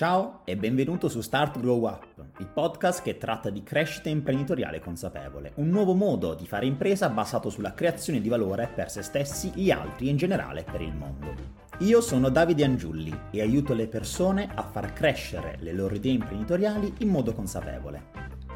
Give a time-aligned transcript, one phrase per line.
[0.00, 2.06] Ciao e benvenuto su Start Grow Up,
[2.38, 7.50] il podcast che tratta di crescita imprenditoriale consapevole, un nuovo modo di fare impresa basato
[7.50, 11.34] sulla creazione di valore per se stessi, gli altri e in generale per il mondo.
[11.80, 16.94] Io sono Davide Angiulli e aiuto le persone a far crescere le loro idee imprenditoriali
[17.00, 18.02] in modo consapevole.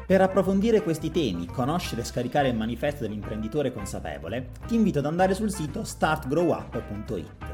[0.07, 5.35] Per approfondire questi temi, conoscere e scaricare il manifesto dell'imprenditore consapevole, ti invito ad andare
[5.35, 7.44] sul sito startgrowup.it.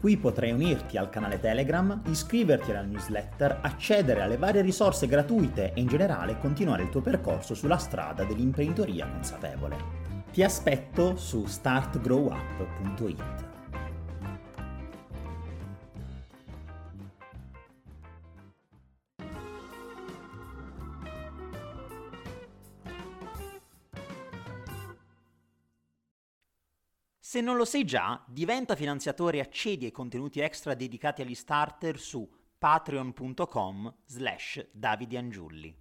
[0.00, 5.80] Qui potrai unirti al canale Telegram, iscriverti alla newsletter, accedere alle varie risorse gratuite e
[5.80, 10.06] in generale continuare il tuo percorso sulla strada dell'imprenditoria consapevole.
[10.32, 13.47] Ti aspetto su startgrowup.it.
[27.28, 31.98] Se non lo sei già, diventa finanziatore e accedi ai contenuti extra dedicati agli starter
[31.98, 35.76] su patreon.com slash davidiangiulli.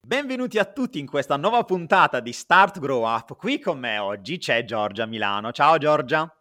[0.00, 3.36] Benvenuti a tutti in questa nuova puntata di Start Grow Up.
[3.36, 5.50] Qui con me oggi c'è Giorgia Milano.
[5.50, 6.32] Ciao Giorgia.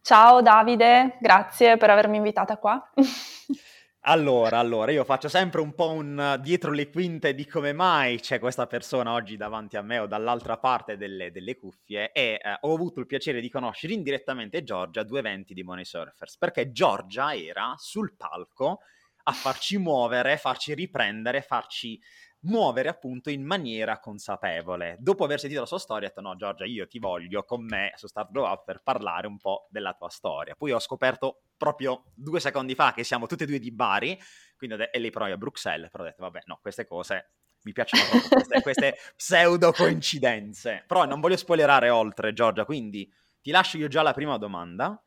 [0.00, 2.88] Ciao Davide, grazie per avermi invitata qua.
[4.10, 8.38] Allora, allora, io faccio sempre un po' un dietro le quinte di come mai c'è
[8.38, 12.72] questa persona oggi davanti a me o dall'altra parte delle, delle cuffie e eh, ho
[12.72, 17.34] avuto il piacere di conoscere indirettamente Giorgia a due eventi di Money Surfers, perché Giorgia
[17.34, 18.80] era sul palco
[19.24, 22.00] a farci muovere, farci riprendere, farci
[22.44, 24.96] muovere appunto in maniera consapevole.
[25.00, 27.92] Dopo aver sentito la sua storia, ho detto no Giorgia, io ti voglio con me
[27.96, 30.54] su Start Grow Up per parlare un po' della tua storia.
[30.56, 34.18] Poi ho scoperto proprio due secondi fa che siamo tutti e due di Bari,
[34.56, 37.32] quindi e lei però è a Bruxelles, però ho detto vabbè no, queste cose
[37.64, 40.84] mi piacciono proprio, queste, queste pseudo coincidenze.
[40.86, 45.02] Però non voglio spoilerare oltre Giorgia, quindi ti lascio io già la prima domanda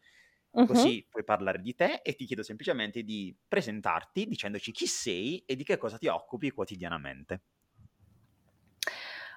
[0.53, 0.65] Uh-huh.
[0.65, 5.55] Così puoi parlare di te e ti chiedo semplicemente di presentarti dicendoci chi sei e
[5.55, 7.43] di che cosa ti occupi quotidianamente.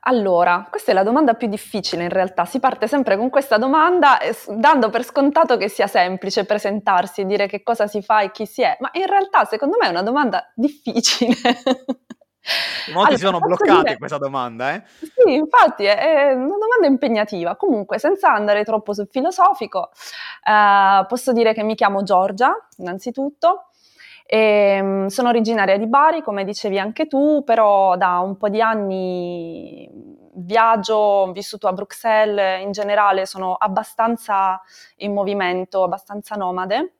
[0.07, 2.45] Allora, questa è la domanda più difficile in realtà.
[2.45, 7.27] Si parte sempre con questa domanda eh, dando per scontato che sia semplice presentarsi e
[7.27, 9.91] dire che cosa si fa e chi si è, ma in realtà secondo me è
[9.91, 11.35] una domanda difficile.
[12.93, 13.97] Molti allora, si sono bloccati dire...
[13.97, 14.83] questa domanda, eh?
[14.99, 17.57] Sì, infatti è, è, una domanda impegnativa.
[17.57, 19.91] Comunque, senza andare troppo sul filosofico,
[20.47, 23.71] eh, posso dire che mi chiamo Giorgia, innanzitutto.
[24.27, 28.61] E, ehm, sono originaria di Bari, come dicevi anche tu, però da un po' di
[28.61, 29.89] anni
[30.37, 34.61] viaggio, ho vissuto a Bruxelles, in generale sono abbastanza
[34.97, 36.95] in movimento, abbastanza nomade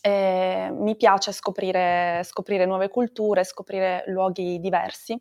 [0.00, 5.20] eh, mi piace scoprire, scoprire nuove culture, scoprire luoghi diversi.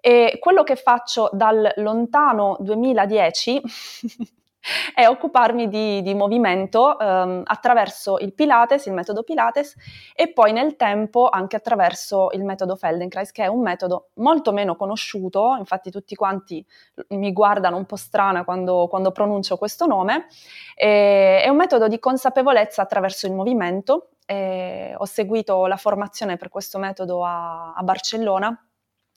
[0.00, 3.60] E quello che faccio dal lontano 2010
[4.94, 9.74] è occuparmi di, di movimento um, attraverso il Pilates, il metodo Pilates,
[10.14, 14.76] e poi nel tempo anche attraverso il metodo Feldenkrais, che è un metodo molto meno
[14.76, 16.64] conosciuto, infatti tutti quanti
[17.08, 20.26] mi guardano un po' strana quando, quando pronuncio questo nome,
[20.74, 24.10] e, è un metodo di consapevolezza attraverso il movimento.
[24.30, 28.69] ho seguito la formazione per questo metodo a, a Barcellona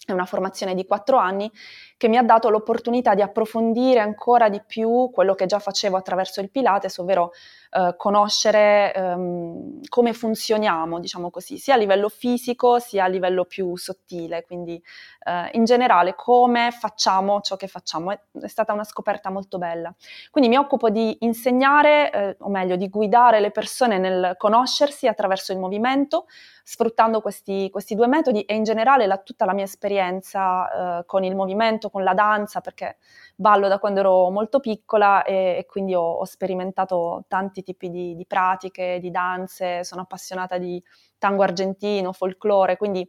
[0.06, 1.50] è una formazione di quattro anni
[1.96, 6.42] che mi ha dato l'opportunità di approfondire ancora di più quello che già facevo attraverso
[6.42, 7.32] il Pilates, ovvero
[7.72, 13.78] eh, conoscere ehm, come funzioniamo, diciamo così, sia a livello fisico sia a livello più
[13.78, 14.82] sottile, quindi
[15.26, 18.12] eh, in generale come facciamo ciò che facciamo.
[18.12, 19.94] È, è, stata una scoperta molto bella.
[20.30, 25.54] Quindi mi occupo di insegnare, eh, o meglio, di guidare le persone nel conoscersi attraverso
[25.54, 26.26] il movimento,
[26.66, 31.26] sfruttando questi, questi due metodi e in generale la, tutta la mia esperienza eh, con
[31.26, 32.98] il movimento, con la danza, perché
[33.36, 38.16] ballo da quando ero molto piccola e, e quindi ho, ho, sperimentato tanti tipi di,
[38.16, 40.82] di, pratiche, di danze, sono appassionata di
[41.18, 43.08] tango argentino, folklore, quindi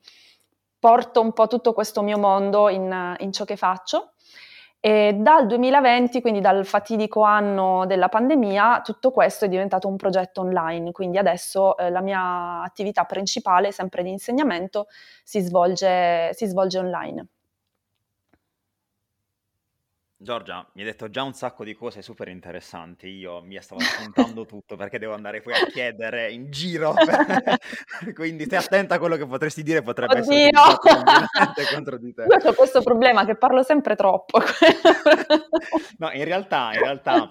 [0.79, 4.15] porto un po' tutto questo mio mondo in, in ciò che faccio
[4.87, 10.43] e dal 2020, quindi dal fatidico anno della pandemia, tutto questo è diventato un progetto
[10.43, 14.89] online, quindi adesso eh, la mia attività principale, sempre di insegnamento,
[15.23, 17.27] si svolge, si svolge online.
[20.25, 24.45] Giorgia, mi hai detto già un sacco di cose super interessanti, io mi stavo raccontando
[24.47, 26.95] tutto perché devo andare poi a chiedere in giro,
[28.15, 30.33] quindi stai attenta a quello che potresti dire, potrebbe Oddio.
[30.33, 32.25] essere contro di te.
[32.25, 34.41] Ho questo problema che parlo sempre troppo.
[35.99, 37.29] no, in realtà, in realtà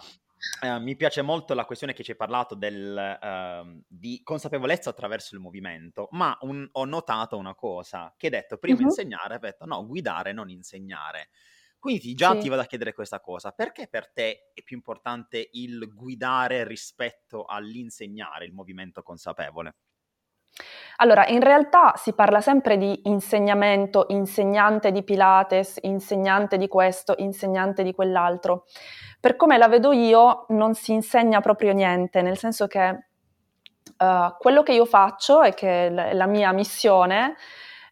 [0.61, 5.35] eh, mi piace molto la questione che ci hai parlato del, eh, di consapevolezza attraverso
[5.35, 8.85] il movimento, ma un, ho notato una cosa, che hai detto prima uh-huh.
[8.85, 11.29] insegnare, hai detto no, guidare, non insegnare.
[11.83, 12.39] Quindi già sì.
[12.39, 17.43] ti vado a chiedere questa cosa, perché per te è più importante il guidare rispetto
[17.43, 19.75] all'insegnare il movimento consapevole?
[20.99, 27.83] Allora, in realtà si parla sempre di insegnamento, insegnante di Pilates, insegnante di questo, insegnante
[27.83, 28.63] di quell'altro.
[29.19, 33.07] Per come la vedo io, non si insegna proprio niente, nel senso che
[33.97, 37.35] uh, quello che io faccio e che l- la mia missione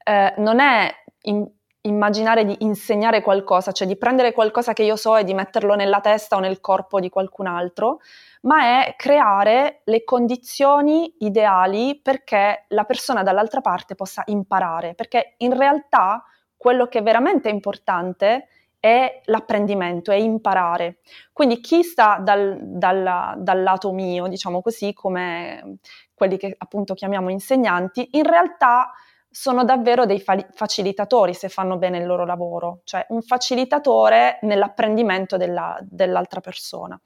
[0.02, 0.90] eh, non è
[1.24, 5.76] in- immaginare di insegnare qualcosa, cioè di prendere qualcosa che io so e di metterlo
[5.76, 8.00] nella testa o nel corpo di qualcun altro,
[8.42, 15.58] ma è creare le condizioni ideali perché la persona dall'altra parte possa imparare, perché in
[15.58, 16.24] realtà
[16.56, 18.48] quello che è veramente importante
[18.80, 20.98] è l'apprendimento, è imparare.
[21.32, 25.78] Quindi chi sta dal, dal, dal lato mio, diciamo così, come
[26.14, 28.92] quelli che appunto chiamiamo insegnanti, in realtà
[29.32, 35.38] sono davvero dei fa- facilitatori se fanno bene il loro lavoro, cioè un facilitatore nell'apprendimento
[35.38, 37.00] della, dell'altra persona.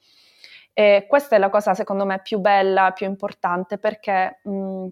[0.73, 4.87] E questa è la cosa secondo me più bella, più importante perché mh,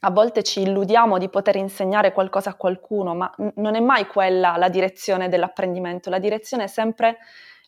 [0.00, 4.06] a volte ci illudiamo di poter insegnare qualcosa a qualcuno, ma n- non è mai
[4.06, 7.18] quella la direzione dell'apprendimento, la direzione è sempre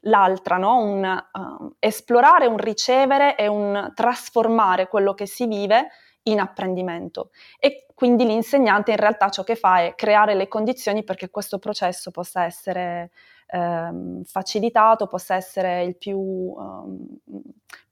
[0.06, 0.78] l'altra, no?
[0.78, 5.88] un uh, esplorare, un ricevere e un trasformare quello che si vive
[6.24, 7.30] in apprendimento.
[7.58, 12.10] E quindi l'insegnante in realtà ciò che fa è creare le condizioni perché questo processo
[12.10, 13.10] possa essere
[13.48, 17.18] ehm, facilitato, possa essere il più ehm,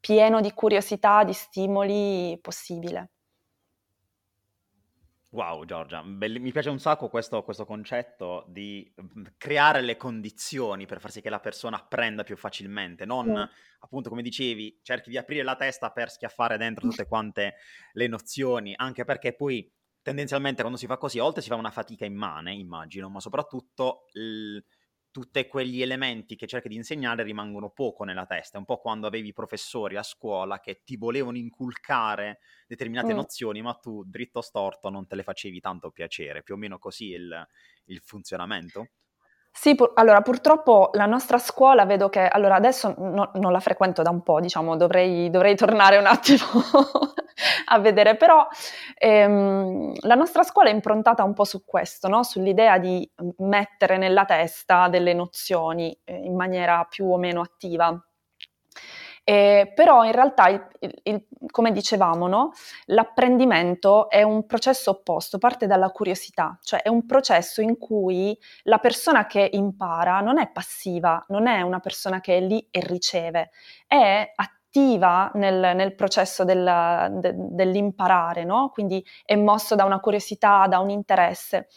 [0.00, 3.11] pieno di curiosità, di stimoli possibile.
[5.32, 10.84] Wow, Giorgia, Belli- mi piace un sacco questo, questo, concetto di mm, creare le condizioni
[10.84, 13.42] per far sì che la persona apprenda più facilmente, non mm.
[13.80, 17.54] appunto come dicevi, cerchi di aprire la testa per schiaffare dentro tutte quante
[17.92, 22.04] le nozioni, anche perché poi tendenzialmente quando si fa così, oltre si fa una fatica
[22.04, 24.58] immane, immagino, ma soprattutto l-
[25.12, 28.56] tutti quegli elementi che cerchi di insegnare rimangono poco nella testa.
[28.56, 33.16] È un po' quando avevi professori a scuola che ti volevano inculcare determinate mm.
[33.16, 36.42] nozioni, ma tu dritto storto non te le facevi tanto piacere.
[36.42, 37.46] Più o meno così il,
[37.84, 38.88] il funzionamento?
[39.54, 44.02] Sì, pur- allora purtroppo la nostra scuola vedo che, allora adesso no, non la frequento
[44.02, 46.38] da un po', diciamo, dovrei, dovrei tornare un attimo
[47.68, 48.46] a vedere, però
[48.98, 52.22] ehm, la nostra scuola è improntata un po' su questo, no?
[52.22, 53.08] sull'idea di
[53.38, 57.94] mettere nella testa delle nozioni eh, in maniera più o meno attiva.
[59.32, 60.68] Eh, però in realtà, il,
[61.04, 62.52] il, come dicevamo, no?
[62.86, 68.76] l'apprendimento è un processo opposto, parte dalla curiosità, cioè è un processo in cui la
[68.76, 73.52] persona che impara non è passiva, non è una persona che è lì e riceve,
[73.86, 78.68] è attiva nel, nel processo della, de, dell'imparare, no?
[78.68, 81.68] quindi è mosso da una curiosità, da un interesse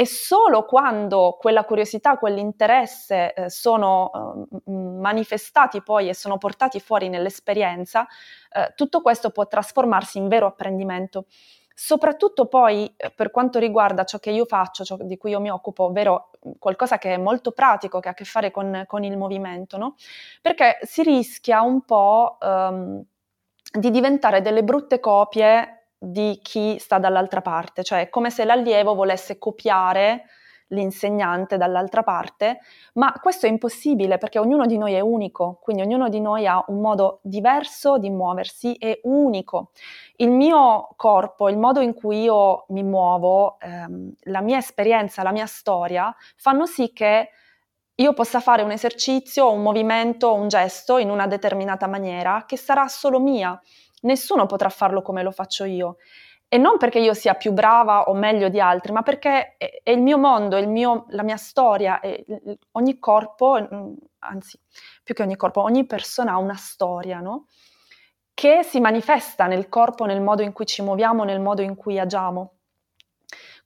[0.00, 7.10] e solo quando quella curiosità, quell'interesse eh, sono eh, manifestati poi e sono portati fuori
[7.10, 8.06] nell'esperienza,
[8.50, 11.26] eh, tutto questo può trasformarsi in vero apprendimento.
[11.74, 15.50] Soprattutto poi eh, per quanto riguarda ciò che io faccio, ciò di cui io mi
[15.50, 19.18] occupo, ovvero qualcosa che è molto pratico, che ha a che fare con, con il
[19.18, 19.96] movimento, no?
[20.40, 23.04] Perché si rischia un po' um,
[23.70, 29.38] di diventare delle brutte copie di chi sta dall'altra parte, cioè come se l'allievo volesse
[29.38, 30.24] copiare
[30.68, 32.60] l'insegnante dall'altra parte,
[32.94, 36.64] ma questo è impossibile perché ognuno di noi è unico, quindi ognuno di noi ha
[36.68, 39.72] un modo diverso di muoversi, è unico.
[40.16, 45.32] Il mio corpo, il modo in cui io mi muovo, ehm, la mia esperienza, la
[45.32, 47.30] mia storia fanno sì che
[47.96, 52.88] io possa fare un esercizio, un movimento, un gesto in una determinata maniera che sarà
[52.88, 53.60] solo mia
[54.00, 55.96] nessuno potrà farlo come lo faccio io.
[56.52, 59.90] E non perché io sia più brava o meglio di altri, ma perché è, è
[59.90, 62.00] il mio mondo, è il mio, la mia storia,
[62.72, 63.54] ogni corpo,
[64.18, 64.58] anzi,
[65.04, 67.46] più che ogni corpo, ogni persona ha una storia, no?
[68.34, 72.00] Che si manifesta nel corpo, nel modo in cui ci muoviamo, nel modo in cui
[72.00, 72.59] agiamo.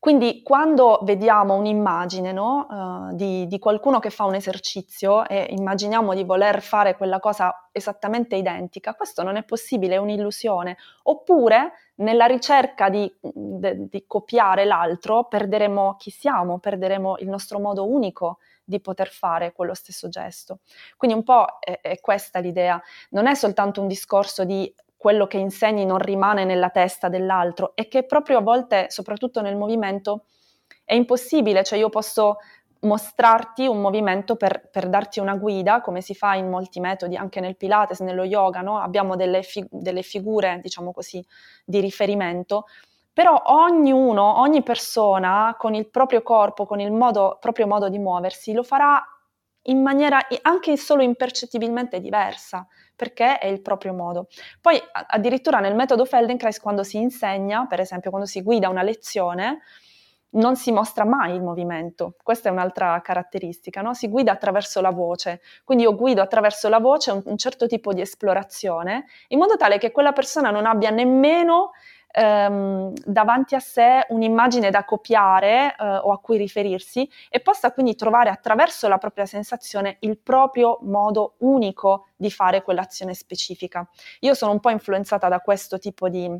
[0.05, 6.13] Quindi quando vediamo un'immagine no, uh, di, di, qualcuno che fa un esercizio e immaginiamo
[6.13, 10.77] di voler fare quella cosa esattamente identica, questo non è possibile, è un'illusione.
[11.05, 17.89] Oppure nella ricerca di, de, di copiare l'altro perderemo chi siamo, perderemo il nostro modo
[17.91, 20.59] unico di poter fare quello stesso gesto.
[20.99, 22.79] Quindi un po' è, è questa l'idea,
[23.11, 24.71] non è soltanto un discorso di
[25.05, 29.55] quello che insegni non rimane nella testa dell'altro e che proprio a volte, soprattutto nel
[29.55, 30.25] movimento,
[30.83, 32.39] è impossibile, cioè io posso
[32.81, 37.41] mostrarti un movimento per, per, darti una guida, come si fa in molti metodi, anche
[37.41, 38.79] nel Pilates, nello yoga, no?
[38.79, 41.23] abbiamo delle, fi- delle, figure, diciamo così,
[41.67, 42.65] di riferimento,
[43.13, 48.55] però ognuno, ogni persona con il proprio corpo, con il modo, proprio modo di muoversi,
[48.55, 49.05] lo farà
[49.65, 54.29] in maniera anche solo impercettibilmente diversa perché è il proprio modo.
[54.61, 59.61] Poi addirittura nel metodo Feldenkrais quando si insegna, per esempio quando si guida una lezione,
[60.35, 62.17] non si mostra mai il movimento.
[62.23, 63.95] Questa è un'altra caratteristica, no?
[63.95, 65.41] si guida attraverso la voce.
[65.65, 69.79] Quindi io guido attraverso la voce un, un certo tipo di esplorazione, in modo tale
[69.79, 71.71] che quella persona non abbia nemmeno
[72.15, 77.95] ehm, davanti a sé un'immagine da copiare eh, o a cui riferirsi e possa quindi
[77.97, 83.87] trovare attraverso la propria sensazione il proprio modo unico di fare quell'azione specifica.
[84.21, 86.31] Io sono un po' influenzata da questo tipo di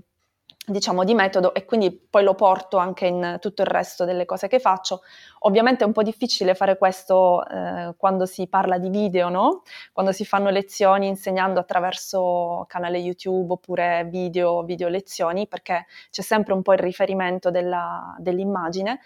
[0.67, 4.49] diciamo, di metodo e quindi poi lo porto anche in tutto il resto delle cose
[4.49, 5.03] che faccio.
[5.41, 9.63] Ovviamente è un po' difficile fare questo eh, quando si parla di video, no?
[9.93, 16.55] Quando si fanno lezioni insegnando attraverso canale YouTube oppure video, video lezioni, perché c'è sempre
[16.55, 19.01] un po' il riferimento della, dell'immagine,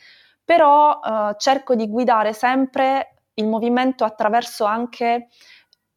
[0.44, 5.28] però eh, cerco di guidare sempre il movimento attraverso anche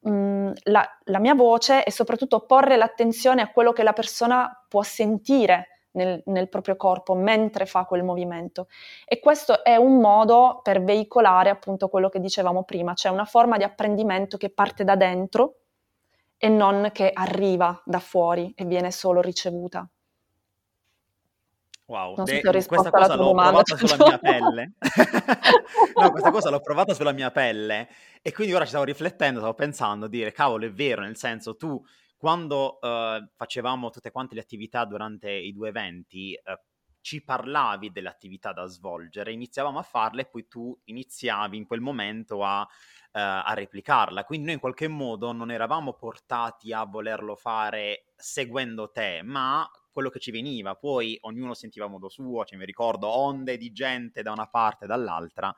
[0.02, 4.82] mh, la, la mia voce e soprattutto porre l'attenzione a quello che la persona può
[4.82, 8.68] sentire nel, nel, proprio corpo mentre fa quel movimento.
[9.04, 13.56] E questo è un modo per veicolare appunto quello che dicevamo prima, cioè una forma
[13.56, 15.56] di apprendimento che parte da dentro
[16.36, 19.88] e non che arriva da fuori e viene solo ricevuta.
[21.92, 24.72] Wow, De- questa cosa l'ho domanda, provata sulla mia pelle.
[26.00, 27.86] no, questa cosa l'ho provata sulla mia pelle
[28.22, 31.84] e quindi ora ci stavo riflettendo, stavo pensando, dire, cavolo, è vero, nel senso tu
[32.16, 36.52] quando uh, facevamo tutte quante le attività durante i due eventi, uh,
[37.02, 41.80] ci parlavi delle attività da svolgere, iniziavamo a farle e poi tu iniziavi in quel
[41.80, 42.66] momento a, uh,
[43.12, 44.24] a replicarla.
[44.24, 50.10] Quindi noi in qualche modo non eravamo portati a volerlo fare seguendo te, ma quello
[50.10, 54.22] che ci veniva, poi ognuno sentiva a modo suo, cioè mi ricordo onde di gente
[54.22, 55.54] da una parte e dall'altra.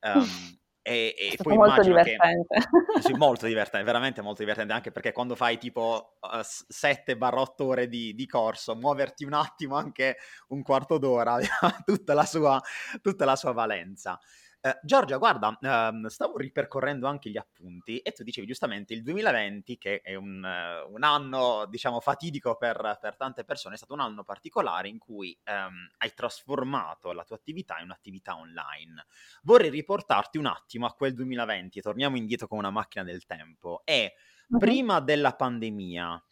[0.00, 0.24] Um,
[0.86, 2.56] e, e poi molto divertente.
[2.94, 7.88] Che, sì, molto divertente, veramente molto divertente, anche perché quando fai tipo uh, 7-8 ore
[7.88, 11.38] di, di, corso, muoverti un attimo, anche un quarto d'ora,
[11.86, 12.60] tutta la sua,
[13.00, 14.18] tutta la sua valenza.
[14.64, 19.76] Uh, Giorgia, guarda, uh, stavo ripercorrendo anche gli appunti e tu dicevi giustamente il 2020,
[19.76, 24.00] che è un, uh, un anno, diciamo, fatidico per, per, tante persone, è stato un
[24.00, 29.04] anno particolare in cui um, hai trasformato la tua attività in un'attività online.
[29.42, 34.14] Vorrei riportarti un attimo a quel 2020, torniamo indietro con una macchina del tempo, e
[34.46, 34.58] uh-huh.
[34.58, 36.24] prima della pandemia,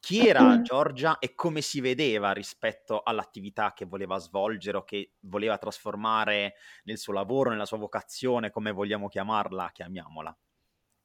[0.00, 5.56] chi era Giorgia e come si vedeva rispetto all'attività che voleva svolgere o che voleva
[5.58, 10.36] trasformare nel suo lavoro, nella sua vocazione, come vogliamo chiamarla, chiamiamola?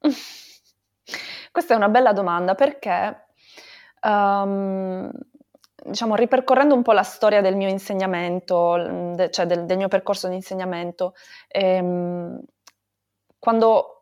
[1.50, 3.26] Questa è una bella domanda perché,
[4.02, 5.10] um,
[5.82, 10.28] diciamo, ripercorrendo un po' la storia del mio insegnamento, de- cioè del, del, mio percorso
[10.28, 11.14] di insegnamento,
[11.48, 12.38] ehm,
[13.38, 13.99] quando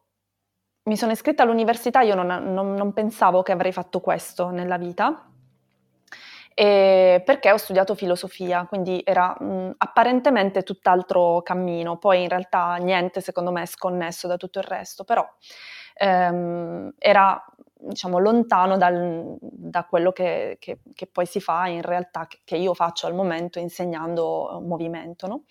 [0.89, 5.29] mi sono iscritta all'università, io non, non, non pensavo che avrei fatto questo nella vita,
[6.59, 13.53] perché ho studiato filosofia, quindi era mh, apparentemente tutt'altro cammino, poi in realtà niente secondo
[13.53, 15.25] me è sconnesso da tutto il resto, però
[15.95, 17.45] ehm, era
[17.81, 22.57] diciamo lontano dal, da quello che, che, che, poi si fa in realtà, che, che
[22.57, 25.29] io faccio al momento insegnando movimento.
[25.29, 25.45] No?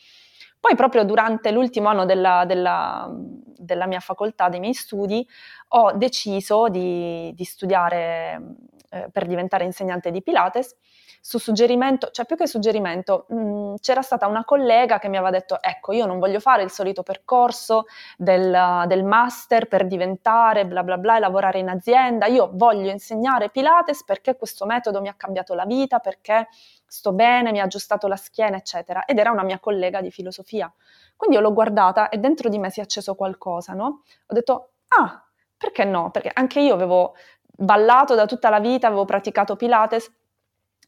[0.59, 5.25] Poi proprio durante l'ultimo anno della, della, della mia facoltà, dei miei studi,
[5.69, 8.41] ho deciso di, di studiare
[8.89, 10.75] eh, per diventare insegnante di Pilates.
[11.19, 15.29] Su suggerimento, cioè più che suggerimento, mh, mm, c'era stata una collega che mi aveva
[15.29, 17.85] detto, ecco, io non voglio fare il solito percorso
[18.17, 23.49] del, del master per diventare bla bla bla e lavorare in azienda, io voglio insegnare
[23.49, 26.47] Pilates perché questo metodo mi ha cambiato la vita, perché
[26.87, 29.05] sto bene, mi ha aggiustato la schiena, eccetera.
[29.05, 30.71] Ed era una mia collega di filosofia.
[31.15, 34.01] Quindi io l'ho guardata e dentro di me si è acceso qualcosa, no?
[34.27, 35.23] Ho detto, ah,
[35.57, 36.11] perché no?
[36.11, 40.11] Perché anche io avevo ballato da tutta la vita, avevo praticato Pilates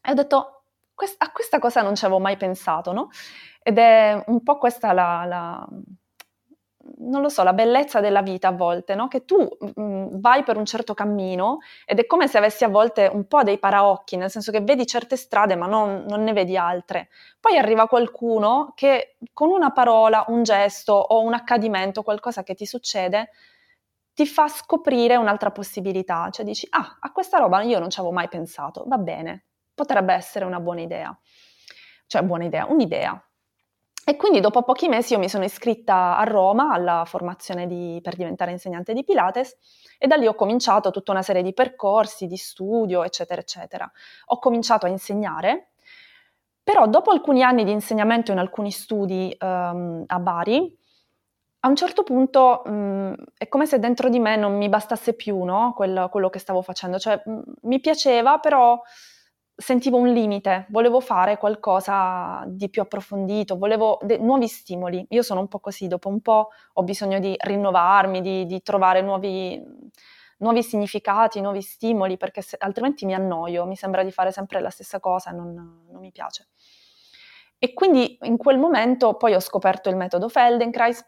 [0.02, 0.62] e ho detto,
[1.18, 3.10] a questa cosa non ci avevo mai pensato, no?
[3.62, 5.68] Ed è un po' questa la, la
[6.98, 9.08] non lo so, la bellezza della vita a volte, no?
[9.08, 12.68] Che tu mh, mm, vai per un certo cammino ed è come se avessi a
[12.68, 16.32] volte un po' dei paraocchi, nel senso che vedi certe strade ma non, non ne
[16.32, 17.08] vedi altre.
[17.38, 22.66] Poi arriva qualcuno che con una parola, un gesto o un accadimento, qualcosa che ti
[22.66, 23.30] succede,
[24.14, 26.28] ti fa scoprire un'altra possibilità.
[26.30, 30.14] Cioè dici, ah, a questa roba io non ci avevo mai pensato, va bene, potrebbe
[30.14, 31.16] essere una buona idea.
[32.06, 33.29] Cioè, buona idea, un'idea.
[34.04, 38.16] E quindi dopo pochi mesi io mi sono iscritta a Roma alla formazione di, per
[38.16, 39.56] diventare insegnante di Pilates
[39.98, 43.90] e da lì ho cominciato tutta una serie di percorsi, di studio, eccetera, eccetera.
[44.26, 45.72] Ho cominciato a insegnare,
[46.62, 50.78] però dopo alcuni anni di insegnamento in alcuni studi um, a Bari,
[51.60, 55.42] a un certo punto mm, è come se dentro di me non mi bastasse più
[55.42, 55.74] no?
[55.76, 58.80] quello, quello, che stavo facendo, cioè mh, mm, mi piaceva però
[59.60, 65.04] sentivo un limite, volevo fare qualcosa di più approfondito, volevo de- nuovi stimoli.
[65.10, 69.02] Io sono un po' così, dopo un po' ho bisogno di rinnovarmi, di, di trovare
[69.02, 69.62] nuovi,
[70.38, 74.70] nuovi, significati, nuovi stimoli, perché se, altrimenti mi annoio, mi sembra di fare sempre la
[74.70, 75.52] stessa cosa non,
[75.90, 76.48] non mi piace.
[77.58, 81.04] E quindi in quel momento poi ho scoperto il metodo Feldenkrais,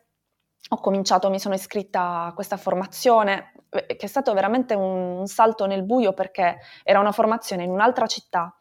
[0.68, 5.26] ho cominciato, mi sono iscritta a questa formazione, eh, che è stato veramente un, un
[5.26, 8.54] salto nel buio perché era una formazione in un'altra città,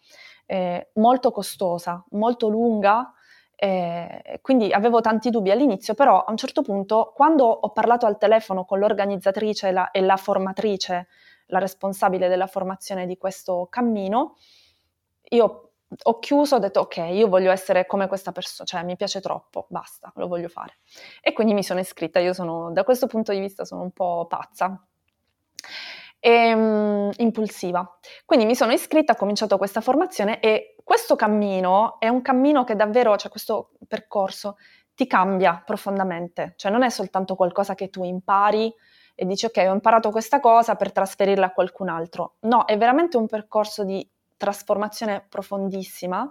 [0.45, 3.13] eh, molto costosa, molto lunga,
[3.55, 8.17] eh, quindi avevo tanti dubbi all'inizio, però a un certo punto, quando ho parlato al
[8.17, 11.07] telefono con l'organizzatrice e la, e la formatrice,
[11.47, 14.35] la responsabile della formazione di questo cammino,
[15.29, 15.70] io
[16.03, 19.65] ho chiuso, ho detto ok, io voglio essere come questa persona, cioè mi piace troppo,
[19.69, 20.77] basta, lo voglio fare.
[21.21, 24.25] E quindi mi sono iscritta, io sono, da questo punto di vista sono un po'
[24.27, 24.85] pazza
[26.19, 27.97] e um, impulsiva.
[28.25, 32.75] Quindi mi sono iscritta, ho cominciato questa formazione e questo cammino è un cammino che
[32.75, 34.57] davvero, cioè questo percorso
[34.93, 38.71] ti cambia profondamente, cioè non è soltanto qualcosa che tu impari
[39.15, 42.35] e dici ok, ho imparato questa cosa per trasferirla a qualcun altro.
[42.41, 44.07] No, è veramente un percorso di
[44.41, 46.27] trasformazione profondissima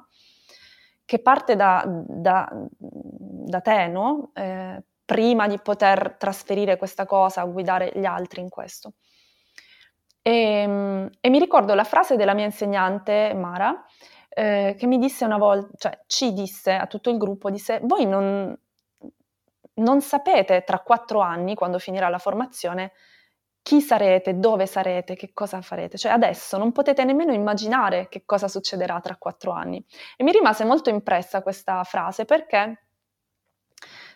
[1.04, 4.32] che parte da, da, da te, no?
[4.34, 8.94] Eh, prima di poter trasferire questa cosa, guidare gli altri in questo.
[10.22, 13.84] E, ehm, e mi ricordo la frase della mia insegnante Mara,
[14.28, 18.06] eh, che mi disse una volta, cioè ci disse a tutto il gruppo, disse, voi
[18.06, 18.56] non,
[19.74, 22.92] non sapete tra quattro anni, quando finirà la formazione,
[23.62, 25.98] chi sarete, dove sarete, che cosa farete.
[25.98, 29.84] Cioè adesso non potete nemmeno immaginare che cosa succederà tra quattro anni.
[30.16, 32.86] E mi rimase molto impressa questa frase perché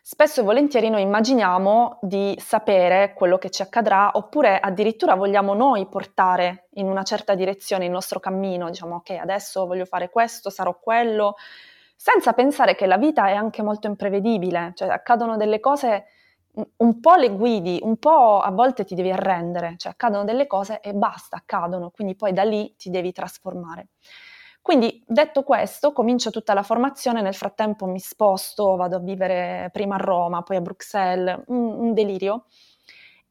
[0.03, 5.87] spesso e volentieri noi immaginiamo di sapere quello che ci accadrà oppure addirittura vogliamo noi
[5.89, 10.79] portare in una certa direzione il nostro cammino, diciamo ok adesso voglio fare questo, sarò
[10.79, 11.37] quello,
[11.97, 16.05] senza pensare che la vita è anche molto imprevedibile, cioè accadono delle cose
[16.77, 20.81] un po' le guidi, un po' a volte ti devi arrendere, cioè accadono delle cose
[20.81, 23.89] e basta, accadono, quindi poi da lì ti devi trasformare.
[24.63, 29.97] Quindi detto questo, comincio tutta la formazione, nel frattempo mi sposto, vado a vivere prima
[29.97, 32.47] a Roma, poi a Bruxelles, un, un delirio.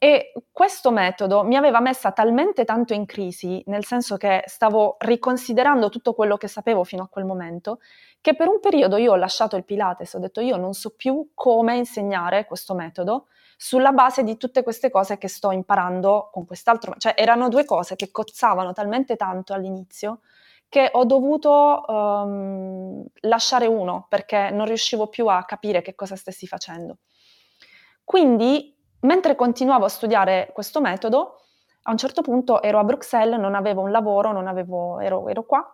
[0.03, 5.87] E questo metodo mi aveva messa talmente tanto in crisi, nel senso che stavo riconsiderando
[5.87, 7.79] tutto quello che sapevo fino a quel momento,
[8.19, 11.29] che per un periodo io ho lasciato il Pilates, ho detto io non so più
[11.33, 16.95] come insegnare questo metodo sulla base di tutte queste cose che sto imparando con quest'altro,
[16.97, 20.19] cioè erano due cose che cozzavano talmente tanto all'inizio
[20.67, 26.45] che ho dovuto um, lasciare uno perché non riuscivo più a capire che cosa stessi
[26.45, 26.97] facendo.
[28.03, 28.72] Quindi,
[29.03, 31.39] mentre continuavo a studiare questo metodo,
[31.83, 35.73] a un certo punto ero a Bruxelles, non avevo un lavoro, avevo, ero, ero qua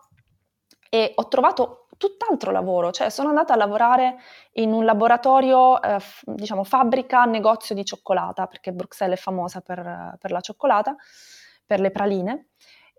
[0.90, 4.18] e ho trovato tutt'altro lavoro, cioè sono andata a lavorare
[4.54, 10.16] in un laboratorio, eh, f- diciamo fabbrica, negozio di cioccolata, perché Bruxelles è famosa per,
[10.18, 10.96] per, la cioccolata,
[11.66, 12.48] per le praline.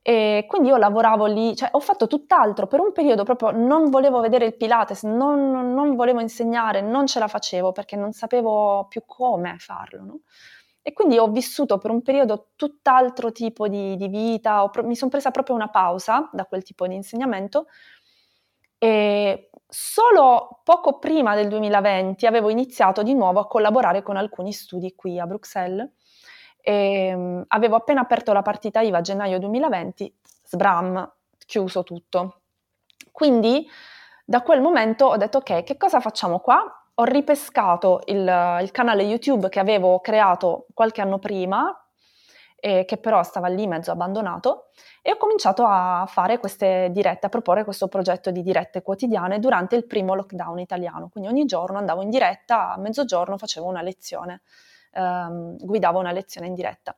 [0.02, 4.20] E quindi io lavoravo lì, cioè ho fatto tutt'altro, per un periodo proprio non volevo
[4.20, 9.02] vedere il Pilates, non, non volevo insegnare, non ce la facevo perché non sapevo più
[9.04, 10.02] come farlo.
[10.02, 10.20] No?
[10.82, 15.10] E quindi ho vissuto per un periodo tutt'altro tipo di, di vita, pro- mi sono
[15.10, 17.66] presa proprio una pausa da quel tipo di insegnamento
[18.78, 24.94] e solo poco prima del 2020 avevo iniziato di nuovo a collaborare con alcuni studi
[24.94, 25.86] qui a Bruxelles.
[26.62, 31.12] E, um, avevo appena aperto la partita IVA a gennaio 2020, sbram,
[31.46, 32.40] chiuso tutto.
[33.10, 33.68] Quindi
[34.24, 36.62] da quel momento ho detto ok, che cosa facciamo qua?
[36.94, 41.74] Ho ripescato il, il canale YouTube che avevo creato qualche anno prima,
[42.60, 44.66] eh, che però stava lì mezzo abbandonato,
[45.02, 49.76] e ho cominciato a fare queste dirette, a proporre questo progetto di dirette quotidiane durante
[49.76, 51.08] il primo lockdown italiano.
[51.08, 54.42] Quindi ogni giorno andavo in diretta, a mezzogiorno facevo una lezione,
[54.92, 56.96] ehm, guidavo una lezione in diretta.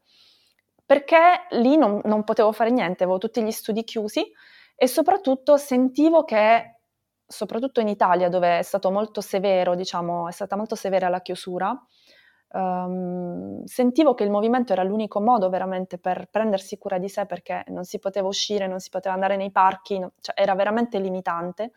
[0.84, 4.30] Perché lì non, non potevo fare niente, avevo tutti gli studi chiusi
[4.74, 6.76] e soprattutto sentivo che
[7.26, 11.74] soprattutto in Italia dove è stato molto severo, diciamo, è stata molto severa la chiusura,
[12.52, 17.64] um, sentivo che il movimento era l'unico modo veramente per prendersi cura di sé perché
[17.68, 21.72] non si poteva uscire, non si poteva andare nei parchi, no, cioè era veramente limitante.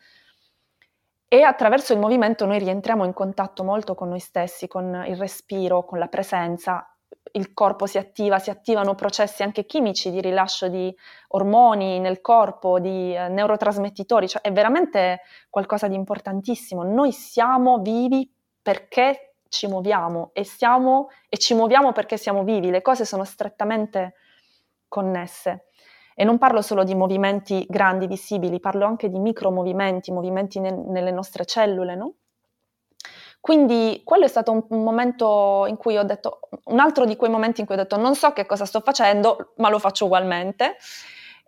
[1.28, 5.84] E attraverso il movimento noi rientriamo in contatto molto con noi stessi, con il respiro,
[5.84, 6.96] con la presenza,
[7.32, 10.94] il corpo si attiva, si attivano processi anche chimici di rilascio di
[11.28, 16.82] ormoni nel corpo, di eh, neurotrasmettitori, cioè è veramente qualcosa di importantissimo.
[16.82, 18.30] Noi siamo vivi
[18.62, 24.14] perché ci muoviamo e siamo e ci muoviamo perché siamo vivi, le cose sono strettamente
[24.88, 25.66] connesse.
[26.18, 31.10] E non parlo solo di movimenti grandi, visibili, parlo anche di micromovimenti, movimenti ne- nelle
[31.10, 32.14] nostre cellule, no?
[33.38, 37.60] Quindi quello è stato un, momento in cui ho detto, un altro di quei momenti
[37.60, 40.78] in cui ho detto non so che cosa sto facendo, ma lo faccio ugualmente.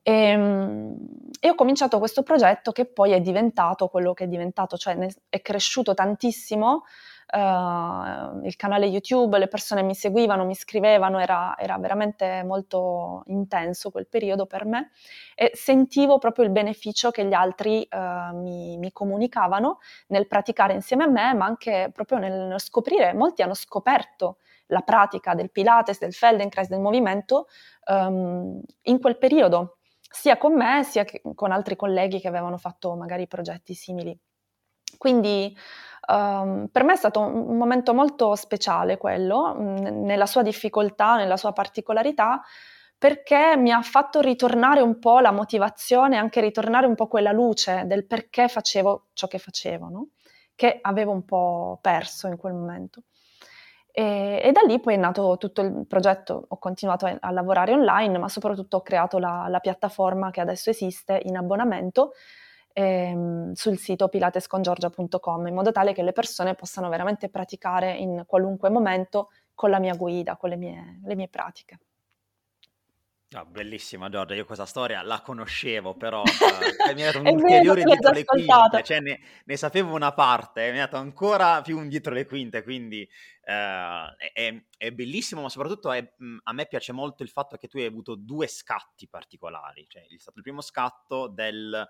[0.02, 0.96] E, ehm,
[1.40, 4.96] e ho cominciato questo progetto che poi è diventato quello che è diventato, cioè
[5.28, 6.84] è cresciuto tantissimo
[7.32, 13.90] uh, il canale YouTube, le persone mi seguivano, mi scrivevano, era, era, veramente molto intenso
[13.90, 14.90] quel periodo per me
[15.34, 21.04] e sentivo proprio il beneficio che gli altri uh, mi, mi, comunicavano nel praticare insieme
[21.04, 24.38] a me, ma anche proprio nel, nel scoprire, molti hanno scoperto
[24.68, 27.46] la pratica del Pilates, del Feldenkrais, del movimento
[27.86, 29.78] um, in quel periodo,
[30.10, 34.18] sia con me sia con altri colleghi che avevano fatto magari progetti simili.
[34.98, 35.56] Quindi
[36.10, 41.36] Um, per me è stato un momento molto speciale quello, n- nella sua difficoltà, nella
[41.36, 42.42] sua particolarità,
[42.96, 47.82] perché mi ha fatto ritornare un po' la motivazione, anche ritornare un po' quella luce
[47.84, 50.06] del perché facevo ciò che facevo, no?
[50.54, 53.02] che avevo un po' perso in quel momento.
[53.92, 57.72] E, e, da lì poi è nato tutto il progetto, ho continuato a, a lavorare
[57.72, 62.12] online, ma soprattutto ho creato la, la piattaforma che adesso esiste in abbonamento,
[62.78, 68.70] ehm, sul sito pilatescongiorgia.com in modo tale che le persone possano veramente praticare in qualunque
[68.70, 71.78] momento con la mia guida, con le mie, le mie pratiche.
[73.36, 77.82] Oh, bellissima Giorgia, io questa storia la conoscevo, però uh, mi ha dato un ulteriore
[77.82, 81.88] dietro le quinte, cioè ne, ne, sapevo una parte, mi ha dato ancora più un
[81.88, 83.06] dietro le quinte, quindi
[83.42, 85.98] uh, è, è, bellissimo, ma soprattutto è,
[86.44, 90.18] a me piace molto il fatto che tu hai avuto due scatti particolari, cioè è
[90.18, 91.86] stato il primo scatto del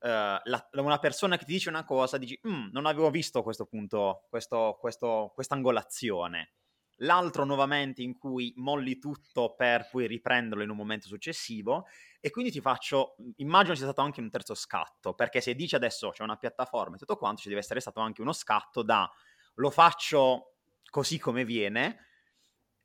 [0.00, 4.26] la, una persona che ti dice una cosa, dici, mm, non avevo visto questo punto,
[4.28, 6.54] questa angolazione.
[7.02, 11.86] L'altro nuovamente in cui molli tutto per poi riprenderlo in un momento successivo
[12.20, 16.10] e quindi ti faccio, immagino sia stato anche un terzo scatto, perché se dici adesso
[16.10, 19.10] c'è una piattaforma e tutto quanto, ci deve essere stato anche uno scatto da
[19.54, 20.56] lo faccio
[20.90, 22.06] così come viene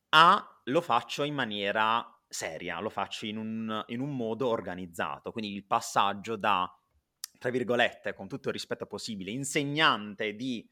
[0.10, 5.54] a lo faccio in maniera seria, lo faccio in un, in un modo organizzato, quindi
[5.54, 6.70] il passaggio da
[7.46, 10.68] tra virgolette, con tutto il rispetto possibile, insegnante di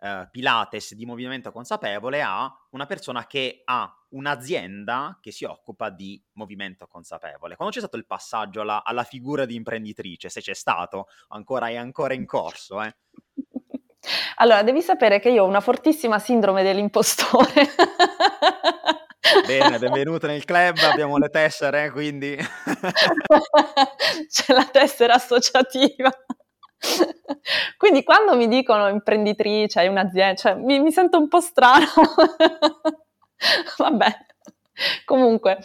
[0.00, 6.22] uh, Pilates di movimento consapevole a una persona che ha un'azienda che si occupa di
[6.32, 7.56] movimento consapevole.
[7.56, 11.76] Quando c'è stato il passaggio alla, alla figura di imprenditrice, se c'è stato, ancora è
[11.76, 12.94] ancora in corso, eh?
[14.36, 17.66] Allora, devi sapere che io ho una fortissima sindrome dell'impostore.
[19.46, 22.36] Bene, benvenuto nel club, abbiamo le tessere, quindi...
[24.28, 26.10] C'è la tessera associativa.
[27.76, 31.86] Quindi quando mi dicono imprenditrice, hai un'azienda, cioè, mi, mi, sento un po' strano.
[33.78, 34.26] Vabbè,
[35.04, 35.58] comunque.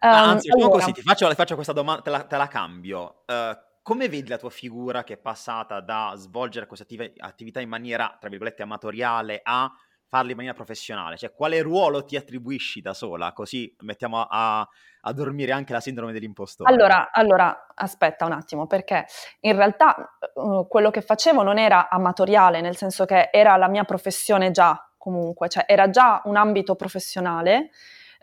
[0.00, 0.70] Um, anzi, allora...
[0.70, 3.24] così, ti faccio, ti faccio, questa domanda, te la, te la cambio.
[3.26, 6.86] Uh, come vedi la tua figura che è passata da svolgere queste
[7.18, 9.70] attività in maniera, tra virgolette, amatoriale a
[10.12, 11.16] farli in maniera professionale?
[11.16, 13.32] Cioè, quale ruolo ti attribuisci da sola?
[13.32, 16.70] Così mettiamo a, a dormire anche la sindrome dell'impostore.
[16.70, 19.06] Allora, allora, aspetta un attimo, perché
[19.40, 23.84] in realtà uh, quello che facevo non era amatoriale, nel senso che era la mia
[23.84, 27.70] professione già, comunque, cioè era già un ambito professionale.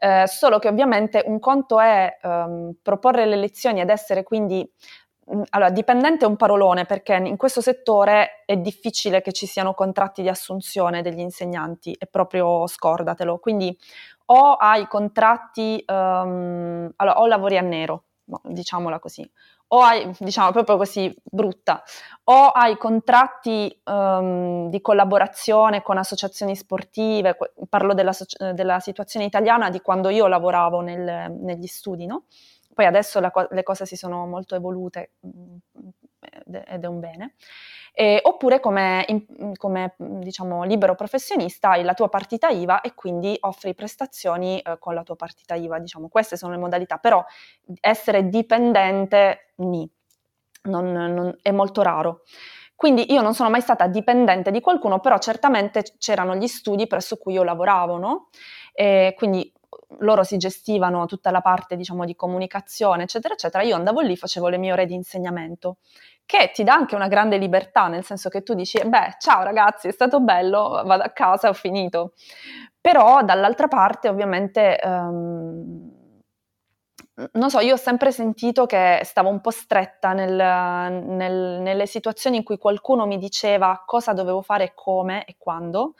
[0.02, 4.65] Eh, solo che ovviamente un conto è um, proporre le lezioni ed essere quindi
[5.49, 10.21] allora, dipendente è un parolone perché in questo settore è difficile che ci siano contratti
[10.21, 13.37] di assunzione degli insegnanti, è proprio scordatelo.
[13.37, 13.77] Quindi
[14.25, 18.03] o hai contratti, um, allora, o lavori a nero,
[18.43, 19.29] diciamola così,
[19.71, 21.83] o hai, diciamo proprio così brutta,
[22.25, 27.37] o hai contratti um, di collaborazione con associazioni sportive,
[27.67, 28.13] parlo della,
[28.53, 32.25] della, situazione italiana di quando io lavoravo nel, negli studi, no?
[32.79, 35.57] Poi adesso co- le cose si sono molto evolute mm,
[36.65, 37.33] ed è un bene.
[37.91, 43.35] Eh, oppure come, in, come diciamo, libero professionista hai la tua partita IVA e quindi
[43.41, 45.77] offri prestazioni eh, con la tua partita IVA.
[45.79, 47.21] Diciamo, queste sono le modalità, però
[47.81, 49.85] essere dipendente ni,
[50.69, 52.21] non, non, è molto raro.
[52.75, 57.17] Quindi io non sono mai stata dipendente di qualcuno, però certamente c'erano gli studi presso
[57.17, 58.29] cui io lavoravo, no?
[58.71, 59.51] E quindi
[59.99, 63.63] loro si gestivano tutta la parte, diciamo, di comunicazione, eccetera, eccetera.
[63.63, 65.77] Io andavo lì, facevo le mie ore di insegnamento,
[66.25, 69.88] che ti dà anche una grande libertà, nel senso che tu dici, beh, ciao ragazzi,
[69.88, 72.13] è stato bello, vado a casa, ho finito.
[72.79, 75.91] Però dall'altra parte, ovviamente, um,
[77.34, 82.38] non so, io ho sempre sentito che stavo un po' stretta nel, nel, nelle situazioni
[82.38, 85.95] in cui qualcuno mi diceva cosa dovevo fare, come e quando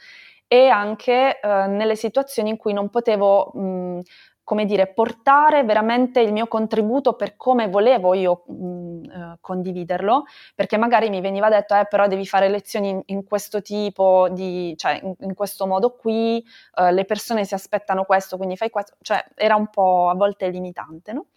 [0.52, 4.00] e anche eh, nelle situazioni in cui non potevo mh,
[4.44, 10.24] come dire, portare veramente il mio contributo per come volevo io mh, mm, eh, condividerlo,
[10.56, 14.74] perché magari mi veniva detto, eh, però devi fare lezioni in, in questo tipo, di,
[14.76, 16.44] cioè in, in questo modo qui,
[16.78, 20.50] eh, le persone si aspettano questo, quindi fai questo, cioè era un po' a volte
[20.50, 21.28] limitante, no?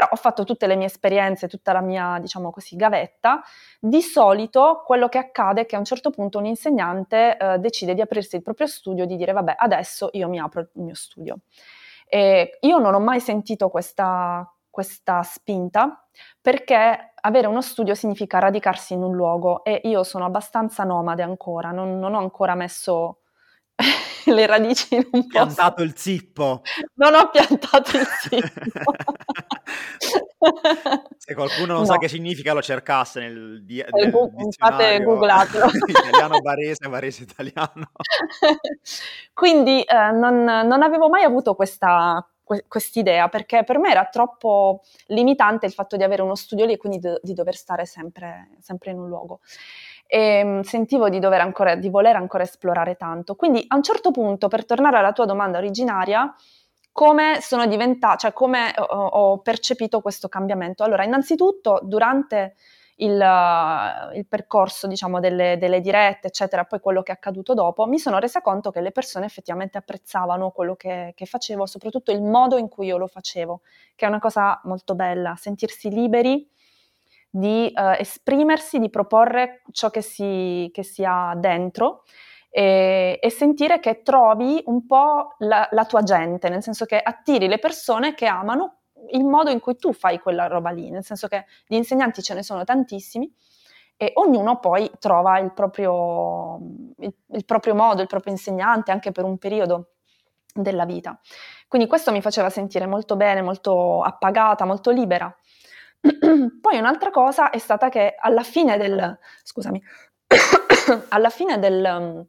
[0.00, 3.42] Però ho fatto tutte le mie esperienze, tutta la mia, diciamo così, gavetta.
[3.78, 7.92] Di solito quello che accade è che a un certo punto un insegnante eh, decide
[7.92, 11.40] di aprirsi il proprio studio, di dire, vabbè, adesso io mi apro il mio studio.
[12.08, 16.02] E io non ho mai sentito questa, questa spinta
[16.40, 21.72] perché avere uno studio significa radicarsi in un luogo e io sono abbastanza nomade ancora,
[21.72, 23.19] non, non ho ancora messo
[24.26, 25.28] le radici in un po'.
[25.28, 26.62] Piantato il zippo.
[26.94, 28.94] Non ho piantato il zippo.
[31.16, 31.84] Se qualcuno non no.
[31.84, 35.66] sa che significa lo cercasse nel, di- nel Google, Fate googlatelo.
[35.86, 37.90] italiano barese, barese italiano.
[39.32, 42.24] Quindi eh, non, non, avevo mai avuto questa
[42.66, 46.76] quest'idea perché per me era troppo limitante il fatto di avere uno studio lì e
[46.78, 49.38] quindi do- di dover stare sempre, sempre in un luogo
[50.12, 53.36] e mm, sentivo di, ancora, di voler ancora esplorare tanto.
[53.36, 56.34] Quindi a un certo punto, per tornare alla tua domanda originaria,
[56.90, 60.82] come sono diventata, cioè come ho, ho percepito questo cambiamento?
[60.82, 62.56] Allora, innanzitutto, durante
[62.96, 63.12] il,
[64.14, 68.18] il percorso, diciamo, delle, delle, dirette, eccetera, poi quello che è accaduto dopo, mi sono
[68.18, 72.68] resa conto che le persone effettivamente apprezzavano quello che, che facevo, soprattutto il modo in
[72.68, 73.60] cui io lo facevo,
[73.94, 76.50] che è una cosa molto bella, sentirsi liberi
[77.30, 82.02] di uh, esprimersi, di proporre ciò che si, che si ha dentro
[82.50, 87.46] e, e, sentire che trovi un po' la, la, tua gente, nel senso che attiri
[87.46, 88.78] le persone che amano
[89.12, 92.34] il modo in cui tu fai quella roba lì, nel senso che gli insegnanti ce
[92.34, 93.32] ne sono tantissimi
[93.96, 96.58] e ognuno poi trova il proprio,
[96.98, 99.92] il, il proprio modo, il proprio insegnante anche per un periodo
[100.52, 101.18] della vita.
[101.68, 105.32] Quindi questo mi faceva sentire molto bene, molto appagata, molto libera.
[106.60, 109.82] Poi un'altra cosa è stata che alla fine del, scusami,
[111.08, 112.26] alla fine del,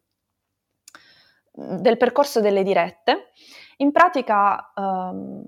[1.52, 3.32] del, percorso delle dirette,
[3.78, 5.44] in pratica um,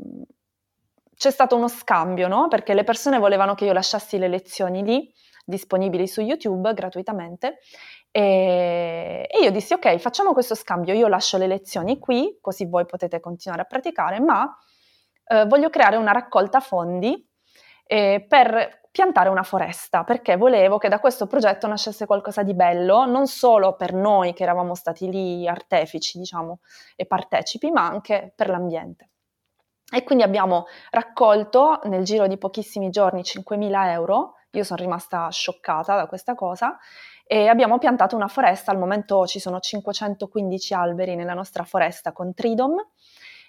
[1.15, 2.47] c'è stato uno scambio, no?
[2.47, 5.13] Perché le persone volevano che io lasciassi le lezioni lì,
[5.45, 7.59] disponibili su YouTube gratuitamente,
[8.09, 12.86] e, e io dissi ok, facciamo questo scambio, io lascio le lezioni qui, così voi
[12.86, 14.57] potete continuare a praticare, ma
[15.25, 17.29] eh, voglio creare una raccolta fondi
[17.85, 23.05] eh, per piantare una foresta, perché volevo che da questo progetto nascesse qualcosa di bello,
[23.05, 26.59] non solo per noi che eravamo stati lì artefici, diciamo,
[26.95, 29.09] e partecipi, ma anche per l'ambiente.
[29.91, 35.95] E quindi abbiamo raccolto nel giro di pochissimi giorni 5.000 euro, io sono rimasta scioccata
[35.95, 36.77] da questa cosa,
[37.25, 42.33] e abbiamo piantato una foresta, al momento ci sono 515 alberi nella nostra foresta con
[42.33, 42.75] Tridom,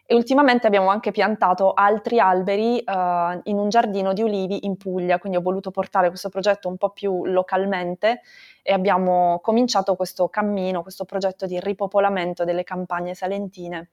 [0.07, 5.19] e ultimamente abbiamo anche piantato altri alberi uh, in un giardino di ulivi in Puglia,
[5.19, 8.21] quindi ho voluto portare questo progetto un po' più localmente
[8.63, 13.91] e abbiamo cominciato questo cammino, questo progetto di ripopolamento delle campagne salentine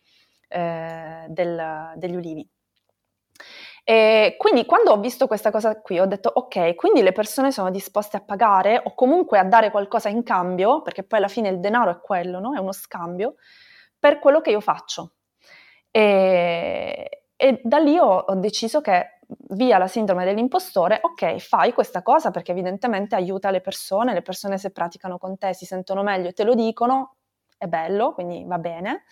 [0.49, 2.49] eh, del, degli ulivi.
[3.83, 7.71] E quindi quando ho visto questa cosa qui ho detto ok, quindi le persone sono
[7.71, 11.59] disposte a pagare o comunque a dare qualcosa in cambio, perché poi alla fine il
[11.59, 12.53] denaro è quello, no?
[12.53, 13.35] è uno scambio,
[13.97, 15.13] per quello che io faccio.
[15.91, 22.01] E, e da lì ho, ho deciso che via la sindrome dell'impostore, ok, fai questa
[22.01, 26.29] cosa perché evidentemente aiuta le persone, le persone se praticano con te si sentono meglio
[26.29, 27.15] e te lo dicono,
[27.57, 29.03] è bello, quindi va bene.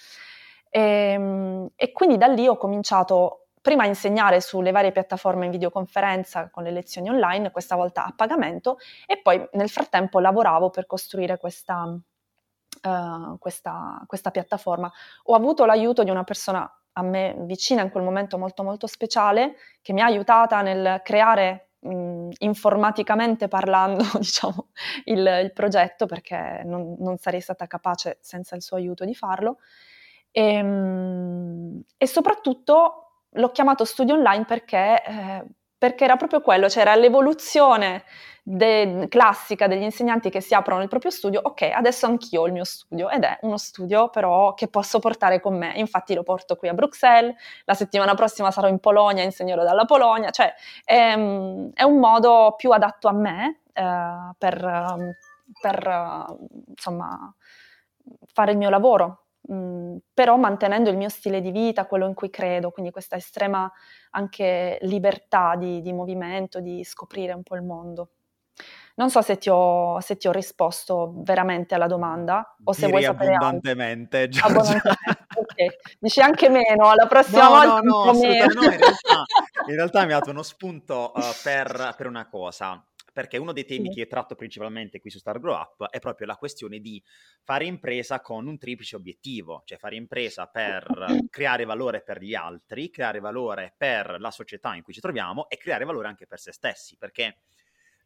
[0.70, 0.82] E,
[1.14, 6.50] ehm, e quindi da lì ho cominciato prima a insegnare sulle varie piattaforme in videoconferenza
[6.50, 11.38] con le lezioni online, questa volta a pagamento, e poi nel frattempo lavoravo per costruire
[11.38, 11.98] questa,
[12.82, 14.92] uh, questa, questa piattaforma.
[15.26, 19.56] Ho avuto l'aiuto di una persona a me vicina in quel momento molto molto speciale
[19.82, 24.70] che mi ha aiutata nel creare mh, informaticamente parlando diciamo,
[25.06, 29.60] il, il, progetto perché non, non, sarei stata capace senza il suo aiuto di farlo
[30.32, 35.46] e, mh, e soprattutto l'ho chiamato studio online perché, eh,
[35.80, 38.04] perché era proprio quello, c'era cioè l'evoluzione
[38.44, 42.52] de- classica degli insegnanti che si aprono il proprio studio, ok, adesso anch'io ho il
[42.52, 46.58] mio studio ed è uno studio però che posso portare con me, infatti lo porto
[46.58, 51.84] qui a Bruxelles, la settimana prossima sarò in Polonia, insegnerò dalla Polonia, cioè è, è
[51.84, 54.96] un modo più adatto a me eh, per,
[55.62, 56.26] per
[56.68, 57.34] insomma,
[58.34, 59.24] fare il mio lavoro.
[59.52, 63.72] Mm, però mantenendo il mio stile di vita, quello in cui credo, quindi questa estrema
[64.12, 68.10] anche libertà di, di movimento, di scoprire un po' il mondo.
[68.96, 73.02] Non so se ti ho, se ti ho risposto veramente alla domanda o se vuoi
[73.02, 75.26] sapere abbondantemente, abbondantemente.
[75.34, 75.68] okay.
[75.98, 79.24] Dici anche meno, alla prossima no, volta no, no, no, in realtà,
[79.68, 82.84] in realtà mi ha dato uno spunto uh, per, per una cosa
[83.14, 84.00] perché uno dei temi sì.
[84.00, 87.02] che tratto principalmente qui su Star Grow Up è proprio la questione di
[87.44, 90.88] fare impresa con un triplice obiettivo, cioè fare impresa per
[91.30, 95.58] creare valore per gli altri, creare valore per la società in cui ci troviamo e
[95.58, 97.42] creare valore anche per se stessi, perché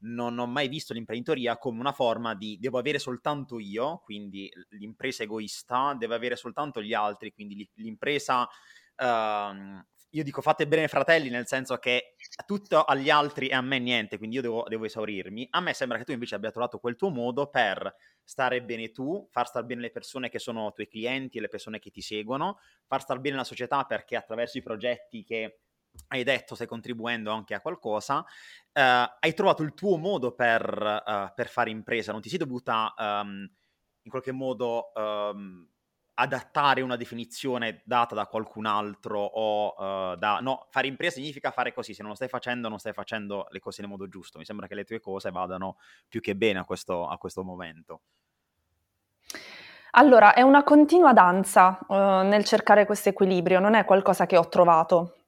[0.04, 5.24] non ho mai visto l'imprenditoria come una forma di devo avere soltanto io, quindi l'impresa
[5.24, 9.82] egoista, deve avere soltanto gli altri, quindi l'impresa uh,
[10.15, 14.17] io dico fate bene fratelli nel senso che tutto agli altri e a me niente,
[14.17, 15.47] quindi io devo, devo, esaurirmi.
[15.52, 19.28] A me sembra che tu invece abbia trovato quel tuo modo per stare bene tu,
[19.32, 22.60] far star bene le persone che sono tuoi clienti e le persone che ti seguono,
[22.86, 25.62] far star bene la società perché attraverso i progetti che
[26.10, 28.26] hai detto stai contribuendo anche a qualcosa, uh,
[29.19, 33.49] hai trovato il tuo modo per, uh, per, fare impresa, non ti sei dovuta um,
[34.04, 34.91] in qualche modo...
[34.93, 35.67] Um,
[36.15, 40.39] adattare una definizione data da qualcun altro o uh, da...
[40.39, 43.60] No, fare impresa significa fare così, se non lo stai facendo non stai facendo le
[43.60, 44.38] cose nel modo giusto.
[44.38, 48.02] Mi sembra che le tue cose vadano più che bene a questo, a questo momento.
[49.95, 51.95] Allora, è una continua danza uh,
[52.26, 55.22] nel cercare questo equilibrio, non è qualcosa che ho trovato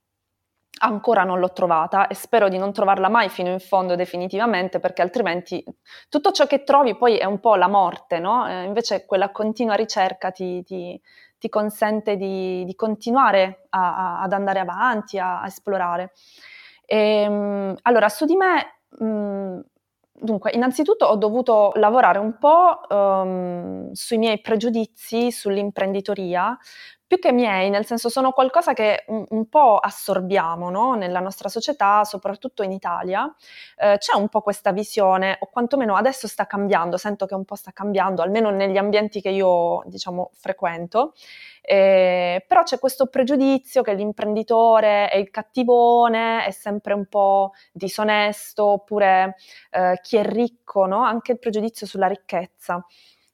[0.79, 5.01] ancora non l'ho trovata e spero di non trovarla mai fino in fondo definitivamente perché
[5.01, 5.63] altrimenti
[6.09, 8.47] tutto ciò che trovi poi è un po' la morte, no?
[8.47, 10.99] Eh, invece quella continua ricerca ti, ti,
[11.37, 16.11] ti consente di, di continuare a, a, ad andare avanti, a, a esplorare.
[16.85, 19.59] E, ehm, allora, su di me, mh, mm,
[20.13, 26.57] dunque, innanzitutto ho dovuto lavorare un po' um, sui miei pregiudizi sull'imprenditoria
[27.15, 30.95] più che miei, nel senso sono qualcosa che un, un po' assorbiamo no?
[30.95, 33.33] nella nostra società, soprattutto in Italia.
[33.77, 37.55] Eh, c'è un po' questa visione, o quantomeno adesso sta cambiando, sento che un po'
[37.55, 41.13] sta cambiando, almeno negli ambienti che io diciamo frequento.
[41.61, 48.65] Eh, però c'è questo pregiudizio che l'imprenditore è il cattivone, è sempre un po' disonesto,
[48.65, 49.35] oppure
[49.71, 51.03] eh, chi è ricco, no?
[51.03, 52.85] anche il pregiudizio sulla ricchezza.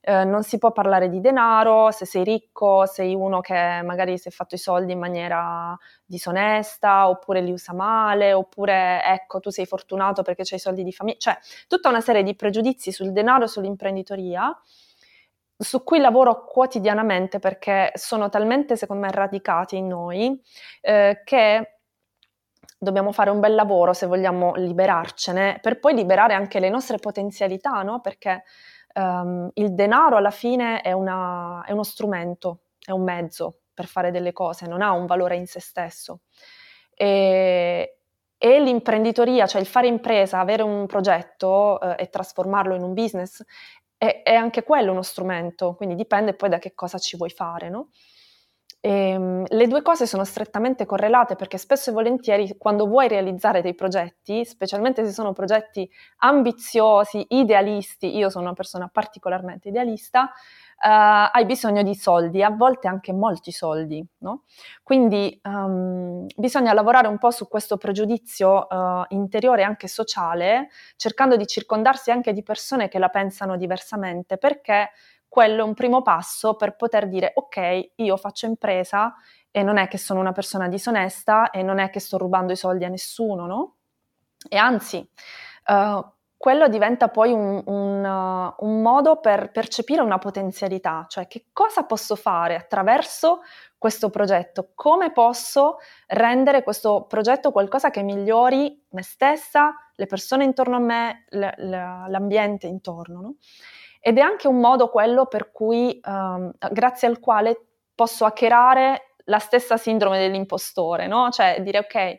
[0.04, 4.30] Eh, non si può parlare di denaro, se sei ricco sei uno che magari si
[4.30, 9.68] è fatto i soldi in maniera disonesta oppure li usa male, oppure ecco tu sei
[9.68, 11.38] fortunato perché hai i soldi di famiglia, cioè
[11.68, 14.60] tutta una serie di pregiudizi sul denaro e sull'imprenditoria
[15.62, 20.42] su cui lavoro quotidianamente perché sono talmente secondo me radicati in noi
[20.82, 21.78] eh, che
[22.80, 27.84] dobbiamo fare un bel lavoro se vogliamo liberarcene per poi liberare anche le nostre potenzialità,
[27.84, 28.02] no?
[28.02, 28.44] Perché
[28.94, 34.12] um, il denaro alla fine è, una, è uno strumento, è un mezzo per fare
[34.12, 36.22] delle cose, non ha un valore in se stesso.
[36.94, 37.98] E,
[38.38, 43.44] e l'imprenditoria, cioè il fare impresa, avere un progetto eh, e trasformarlo in un business,
[43.98, 47.70] è, è, anche quello uno strumento, quindi dipende poi da che cosa ci vuoi fare,
[47.70, 47.90] no?
[48.84, 53.62] E, ehm, le due cose sono strettamente correlate perché spesso e volentieri quando vuoi realizzare
[53.62, 60.32] dei progetti, specialmente se sono progetti ambiziosi, idealisti, io sono una persona particolarmente idealista,
[60.84, 64.46] Uh, hai bisogno di soldi, a volte anche molti soldi, no?
[64.82, 71.36] Quindi um, bisogna lavorare un po' su questo pregiudizio uh, interiore e anche sociale, cercando
[71.36, 74.90] di circondarsi anche di persone che la pensano diversamente, perché
[75.32, 79.16] quello è un primo passo per poter dire ok, io faccio impresa
[79.50, 82.58] e non è che sono una persona disonesta e non è che sto rubando i
[82.58, 83.76] soldi a nessuno, no?
[84.50, 84.98] E anzi,
[85.68, 91.46] uh, quello diventa poi un, un, uh, un, modo per percepire una potenzialità, cioè che
[91.54, 93.40] cosa posso fare attraverso
[93.78, 100.76] questo progetto, come posso rendere questo progetto qualcosa che migliori me stessa, le persone intorno
[100.76, 103.22] a me, l- l- l'ambiente intorno.
[103.22, 103.36] No?
[104.04, 109.38] Ed è anche un modo quello per cui, um, grazie al quale posso hackerare la
[109.38, 111.30] stessa sindrome dell'impostore, no?
[111.30, 112.18] Cioè dire ok,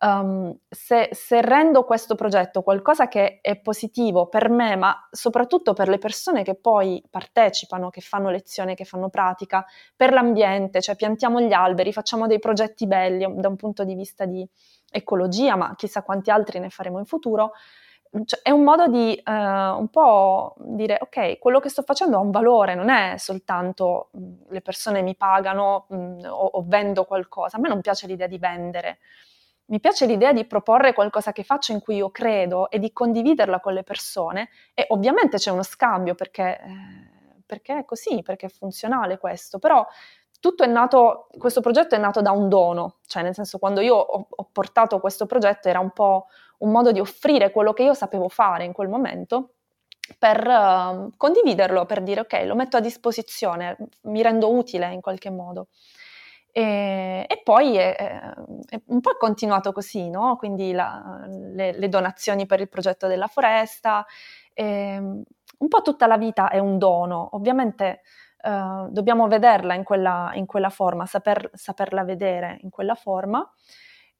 [0.00, 5.88] um, se, se, rendo questo progetto qualcosa che è positivo per me, ma soprattutto per
[5.88, 9.64] le persone che poi partecipano, che fanno lezione, che fanno pratica,
[9.94, 14.24] per l'ambiente, cioè piantiamo gli alberi, facciamo dei progetti belli da un punto di vista
[14.24, 14.44] di
[14.90, 17.52] ecologia, ma chissà quanti altri ne faremo in futuro,
[18.24, 22.20] cioè, è un modo di uh, un po' dire ok, quello che sto facendo ha
[22.20, 27.56] un valore, non è soltanto mh, le persone mi pagano mh, o, o, vendo qualcosa.
[27.56, 28.98] A me non piace l'idea di vendere,
[29.66, 33.60] mi piace l'idea di proporre qualcosa che faccio in cui io credo e di condividerla
[33.60, 38.48] con le persone e ovviamente c'è uno scambio perché, eh, perché è così, perché è
[38.50, 39.86] funzionale questo, però
[40.40, 43.94] tutto è nato, questo progetto è nato da un dono, cioè nel senso quando io
[43.94, 46.26] ho, ho portato questo progetto era un po'
[46.58, 49.52] un modo di offrire quello che io sapevo fare in quel momento
[50.18, 55.30] per uh, condividerlo, per dire ok, lo metto a disposizione, mi rendo utile in qualche
[55.30, 55.68] modo.
[56.52, 58.34] E, e poi è, è,
[58.86, 60.36] un po' continuato così, no?
[60.36, 64.04] quindi la, le, le, donazioni per il progetto della foresta,
[64.52, 64.96] e,
[65.60, 68.00] un po' tutta la vita è un dono, ovviamente
[68.42, 73.48] uh, dobbiamo vederla in quella, in quella forma, saper, saperla vedere in quella forma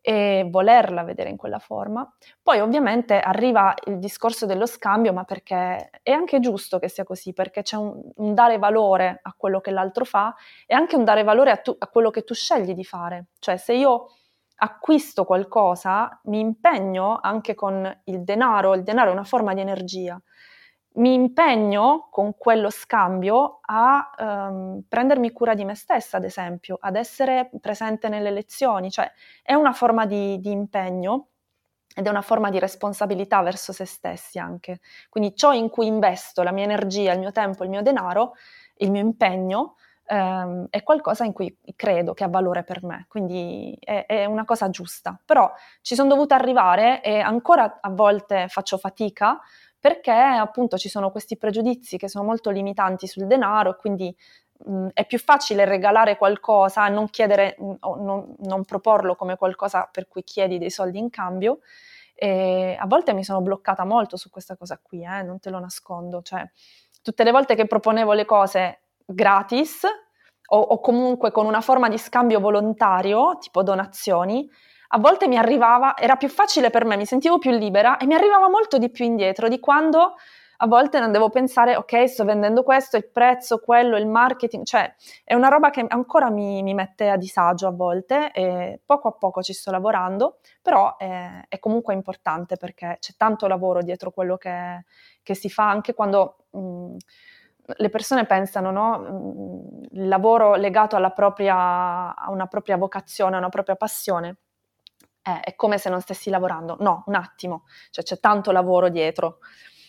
[0.03, 2.11] e volerla vedere in quella forma.
[2.43, 7.33] Poi ovviamente arriva il discorso dello scambio, ma perché è anche giusto che sia così,
[7.33, 10.35] perché c'è un, un dare valore a quello che l'altro fa
[10.67, 13.27] e anche un dare valore a, tu, a quello che tu scegli di fare.
[13.39, 14.07] Cioè se io
[14.63, 20.21] acquisto qualcosa, mi impegno anche con il denaro, il denaro è una forma di energia,
[20.93, 26.97] mi impegno con quello scambio a um, prendermi cura di me stessa, ad esempio, ad
[26.97, 29.11] essere presente nelle lezioni, cioè
[29.43, 31.29] è una forma di, di impegno
[31.95, 34.81] ed è una forma di responsabilità verso se stessi anche.
[35.09, 38.35] Quindi ciò in cui investo la mia energia, il mio tempo, il mio denaro,
[38.77, 39.77] il mio impegno,
[40.13, 44.45] Um, è qualcosa in cui credo che ha valore per me, quindi è, è, una
[44.45, 45.17] cosa giusta.
[45.25, 45.49] Però
[45.83, 49.39] ci sono dovuta arrivare e ancora a volte faccio fatica
[49.81, 54.15] perché appunto ci sono questi pregiudizi che sono molto limitanti sul denaro quindi
[54.67, 57.73] mh, è più facile regalare qualcosa e non chiedere mh,
[58.03, 61.61] non, non, proporlo come qualcosa per cui chiedi dei soldi in cambio.
[62.15, 65.59] E a volte mi sono bloccata molto su questa cosa qui, eh, non te lo
[65.59, 66.47] nascondo, cioè
[67.03, 69.85] tutte le volte che proponevo le cose gratis
[70.53, 74.49] o, o comunque con una forma di scambio volontario, tipo donazioni,
[74.93, 78.15] a volte mi arrivava, era più facile per me, mi sentivo più libera e mi
[78.15, 80.15] arrivava molto di più indietro di quando
[80.63, 84.93] a volte non devo pensare, ok, sto vendendo questo, il prezzo, quello, il marketing, cioè
[85.25, 89.13] è una roba che ancora mi, mi mette a disagio a volte e poco a
[89.13, 94.37] poco ci sto lavorando, però è, è comunque importante perché c'è tanto lavoro dietro quello
[94.37, 94.85] che,
[95.23, 96.37] che si fa anche quando...
[96.51, 96.97] Mh,
[97.77, 99.87] le persone pensano, no?
[99.93, 104.39] Il lavoro legato propria, a una propria vocazione, a una propria passione
[105.37, 106.77] eh, è come se non stessi lavorando.
[106.81, 109.39] No, un attimo, cioè c'è tanto lavoro dietro.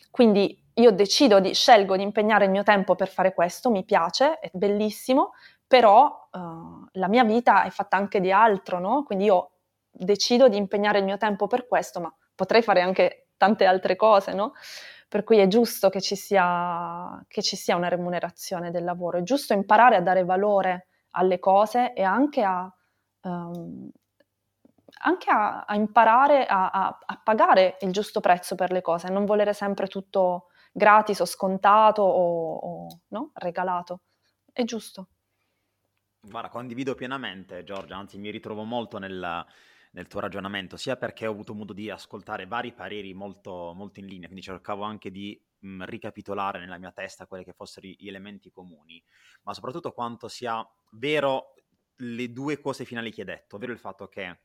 [0.10, 4.40] Quindi io decido di, scelgo di impegnare il mio tempo per fare questo, mi piace,
[4.40, 5.32] è bellissimo,
[5.68, 9.04] però uh, la mia vita è fatta anche di altro, no?
[9.04, 9.52] Quindi io
[9.90, 14.34] decido di impegnare il mio tempo per questo, ma potrei fare anche tante altre cose,
[14.34, 14.54] no?
[15.08, 19.24] Per cui è giusto che ci sia, che ci sia una remunerazione del lavoro, è
[19.24, 22.74] giusto imparare a dare valore alle cose e anche a,
[23.24, 23.90] um,
[25.00, 29.26] anche a, a imparare a, a, a, pagare il giusto prezzo per le cose, non
[29.26, 33.32] volere sempre tutto gratis o scontato o, o no?
[33.34, 34.02] regalato.
[34.52, 35.10] È giusto.
[36.22, 39.46] Guarda, condivido pienamente, Giorgia, anzi mi ritrovo molto nel,
[39.92, 44.06] nel tuo ragionamento, sia perché ho avuto modo di ascoltare vari pareri molto, molto in
[44.06, 48.52] linea, quindi cercavo anche di mh, ricapitolare nella mia testa quelli che fossero gli elementi
[48.52, 49.04] comuni,
[49.44, 51.54] ma soprattutto quanto sia vero
[51.96, 54.40] le due cose finali che hai detto, ovvero il fatto che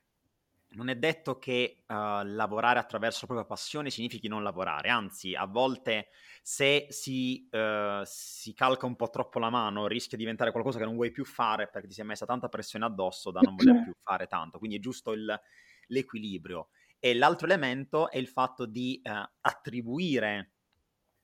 [0.77, 5.47] non è detto che uh, lavorare attraverso la propria passione significhi non lavorare, anzi a
[5.47, 6.09] volte
[6.43, 10.85] se si, uh, si, calca un po' troppo la mano rischia di diventare qualcosa che
[10.85, 13.83] non vuoi più fare perché ti si è messa tanta pressione addosso da non voler
[13.85, 15.41] più fare tanto, quindi è giusto il,
[15.89, 16.69] l'equilibrio.
[16.99, 19.11] E l'altro elemento è il fatto di uh,
[19.41, 20.56] attribuire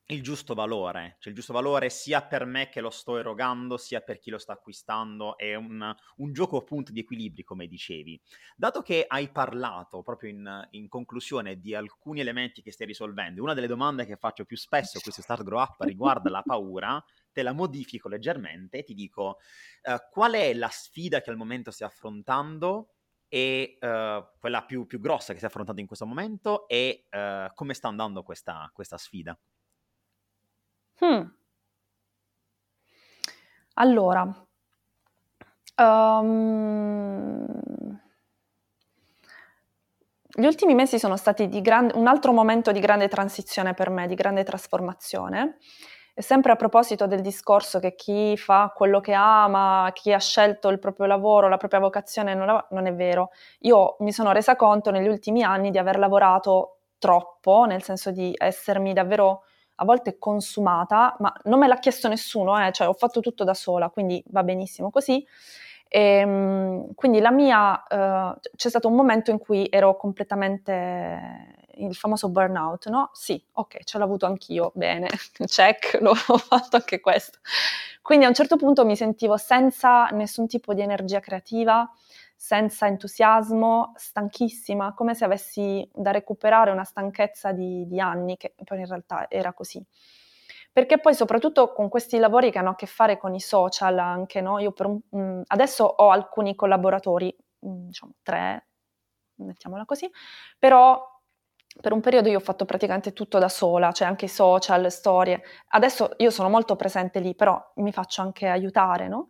[0.06, 4.00] il giusto valore, cioè il giusto valore sia per me che lo sto erogando, sia
[4.00, 8.20] per chi lo sta acquistando, è un, un gioco appunto di equilibri, come dicevi.
[8.56, 13.54] Dato che hai parlato proprio in, in, conclusione di alcuni elementi che stai risolvendo, una
[13.54, 17.42] delle domande che faccio più spesso a questo Start Grow Up riguarda la paura, te
[17.42, 19.38] la modifico leggermente e ti dico
[19.84, 22.90] uh, qual è la sfida che al momento stai affrontando
[23.28, 27.72] e uh, quella più, più, grossa che stai affrontando in questo momento e uh, come
[27.72, 29.38] sta andando questa, questa sfida?
[31.00, 31.22] Hmm.
[33.74, 34.22] Allora,
[35.78, 37.46] um,
[40.34, 44.14] gli ultimi mesi sono stati gran- un altro momento di grande transizione per me, di
[44.14, 45.58] grande trasformazione.
[46.14, 50.68] E sempre a proposito del discorso che chi fa quello che ama, chi ha scelto
[50.68, 53.30] il proprio lavoro, la propria vocazione, non, la- non è vero.
[53.60, 58.34] Io mi sono resa conto negli ultimi anni di aver lavorato troppo, nel senso di
[58.38, 59.44] essermi davvero
[59.76, 63.54] a volte consumata, ma non me l'ha chiesto nessuno, eh, cioè ho fatto tutto da
[63.54, 65.24] sola, quindi va benissimo così.
[65.88, 71.94] E, ehm, quindi la mia, uh, c'è stato un momento in cui ero completamente il
[71.94, 73.10] famoso burnout, no?
[73.12, 75.08] Sì, ok, ce l'ho avuto anch'io, bene,
[75.46, 77.38] check, l'ho fatto anche questo.
[78.00, 81.88] Quindi a un certo punto mi sentivo senza nessun tipo di energia creativa,
[82.44, 88.80] senza entusiasmo, stanchissima, come se avessi da recuperare una stanchezza di, di anni, che poi
[88.80, 89.80] in realtà era così.
[90.72, 94.40] Perché poi soprattutto con questi lavori che hanno a che fare con i social anche,
[94.40, 94.58] no?
[94.58, 98.66] Io un, mh, adesso ho alcuni collaboratori, mh, diciamo tre,
[99.36, 100.10] mettiamola così,
[100.58, 101.00] però
[101.80, 105.42] per un periodo io ho fatto praticamente tutto da sola, cioè anche i social, storie.
[105.68, 109.28] Adesso io sono molto presente lì, però mi faccio anche aiutare, no?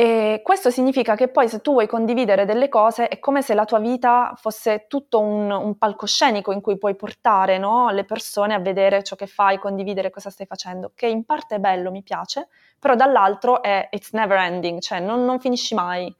[0.00, 3.64] E questo significa che poi se tu vuoi condividere delle cose è come se la
[3.64, 7.90] tua vita fosse tutto un, un palcoscenico in cui puoi portare no?
[7.90, 11.58] le persone a vedere ciò che fai, condividere cosa stai facendo, che in parte è
[11.58, 12.46] bello, mi piace,
[12.78, 16.14] però dall'altro è it's never ending, cioè non, non finisci mai.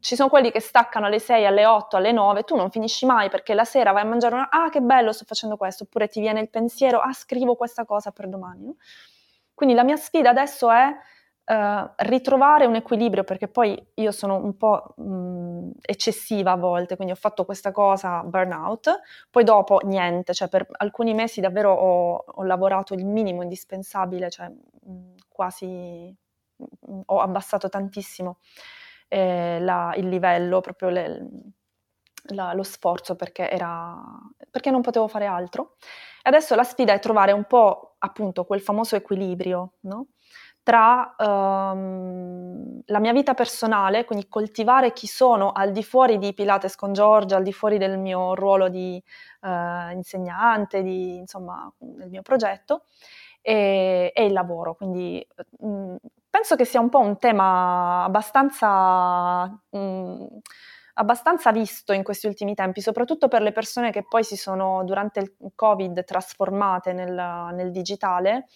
[0.00, 3.28] Ci sono quelli che staccano alle 6, alle 8, alle 9, tu non finisci mai
[3.30, 6.18] perché la sera vai a mangiare una, ah che bello sto facendo questo, oppure ti
[6.18, 8.64] viene il pensiero, ah scrivo questa cosa per domani.
[8.64, 8.74] No?
[9.54, 10.92] Quindi la mia sfida adesso è
[11.44, 17.12] Uh, ritrovare un equilibrio, perché poi io sono un po' mh, eccessiva a volte, quindi
[17.12, 22.42] ho fatto questa cosa burnout, poi dopo niente, cioè per alcuni mesi davvero ho, ho
[22.44, 26.14] lavorato il minimo indispensabile, cioè mh, quasi
[26.56, 28.38] mh, ho abbassato tantissimo
[29.08, 31.28] eh, la, il livello, proprio le,
[32.34, 34.00] la, lo sforzo perché, era,
[34.50, 35.76] perché non potevo fare altro.
[36.22, 40.06] Adesso la sfida è trovare un po' appunto quel famoso equilibrio, no?
[40.62, 46.76] Tra um, la mia vita personale, quindi coltivare chi sono al di fuori di Pilates
[46.76, 49.02] con Giorgia, al di fuori del mio ruolo di
[49.40, 52.84] uh, insegnante, di, insomma, del mio progetto,
[53.40, 54.74] e, e il lavoro.
[54.74, 55.26] Quindi
[55.58, 55.96] mh, mm,
[56.30, 59.44] penso che sia un po' un tema abbastanza...
[59.70, 60.26] Mh, mm,
[60.94, 65.20] abbastanza visto in questi ultimi tempi, soprattutto per le persone che poi si sono durante
[65.20, 67.14] il Covid trasformate nel,
[67.54, 68.46] nel digitale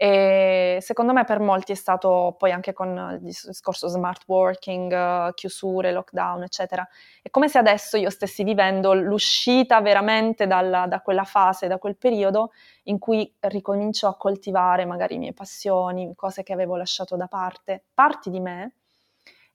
[0.00, 5.90] e secondo me per molti è stato poi anche con il discorso smart working, chiusure,
[5.90, 6.86] lockdown, eccetera.
[7.20, 11.96] È come se adesso io stessi vivendo l'uscita veramente dalla, da quella fase, da quel
[11.96, 12.52] periodo
[12.84, 17.82] in cui ricomincio a coltivare magari le mie passioni, cose che avevo lasciato da parte,
[17.92, 18.74] parti di me,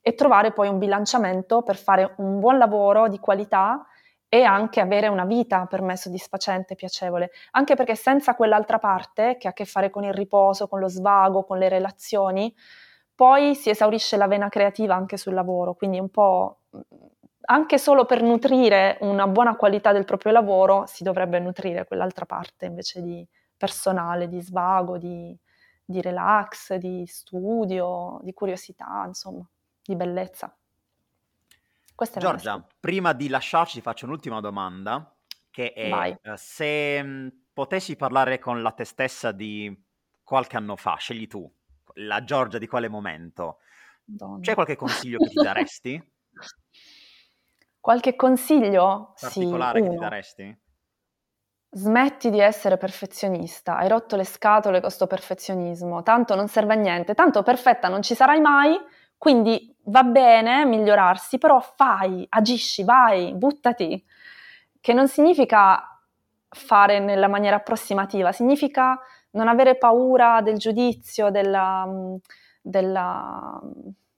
[0.02, 3.86] e trovare poi un bilanciamento per fare un buon lavoro di qualità
[4.34, 9.46] e anche avere una vita per me soddisfacente piacevole, anche perché senza quell'altra parte che
[9.46, 12.52] ha a che fare con il riposo, con lo svago, con le relazioni,
[13.14, 16.62] poi si esaurisce la vena creativa anche sul lavoro, quindi un po'
[17.42, 22.66] anche solo per nutrire una buona qualità del proprio lavoro si dovrebbe nutrire quell'altra parte
[22.66, 23.24] invece di
[23.56, 25.38] personale, di svago, di,
[25.86, 29.48] di relax, di studio, di curiosità, insomma,
[29.84, 30.52] di bellezza.
[31.96, 35.16] Questa Giorgia, prima di lasciarci faccio un'ultima domanda,
[35.50, 36.16] che è Vai.
[36.22, 39.76] Eh, se mh, potessi parlare con la te stessa di
[40.24, 41.52] qualche anno fa, scegli tu,
[41.96, 43.60] la Giorgia di quale momento,
[44.06, 44.40] Donna.
[44.40, 46.12] c'è qualche consiglio che ti daresti?
[47.80, 49.14] Qualche consiglio?
[49.20, 50.62] Particolare sì, che ti daresti?
[51.76, 56.76] Smetti di essere perfezionista, hai rotto le scatole con questo perfezionismo, tanto non serve a
[56.76, 58.80] niente, tanto perfetta non ci sarai mai,
[59.18, 64.04] quindi va bene migliorarsi, però fai, agisci, vai, buttati,
[64.80, 66.00] che non significa
[66.50, 69.00] fare nella maniera approssimativa, significa
[69.32, 71.88] non avere paura del giudizio, della,
[72.62, 73.60] della,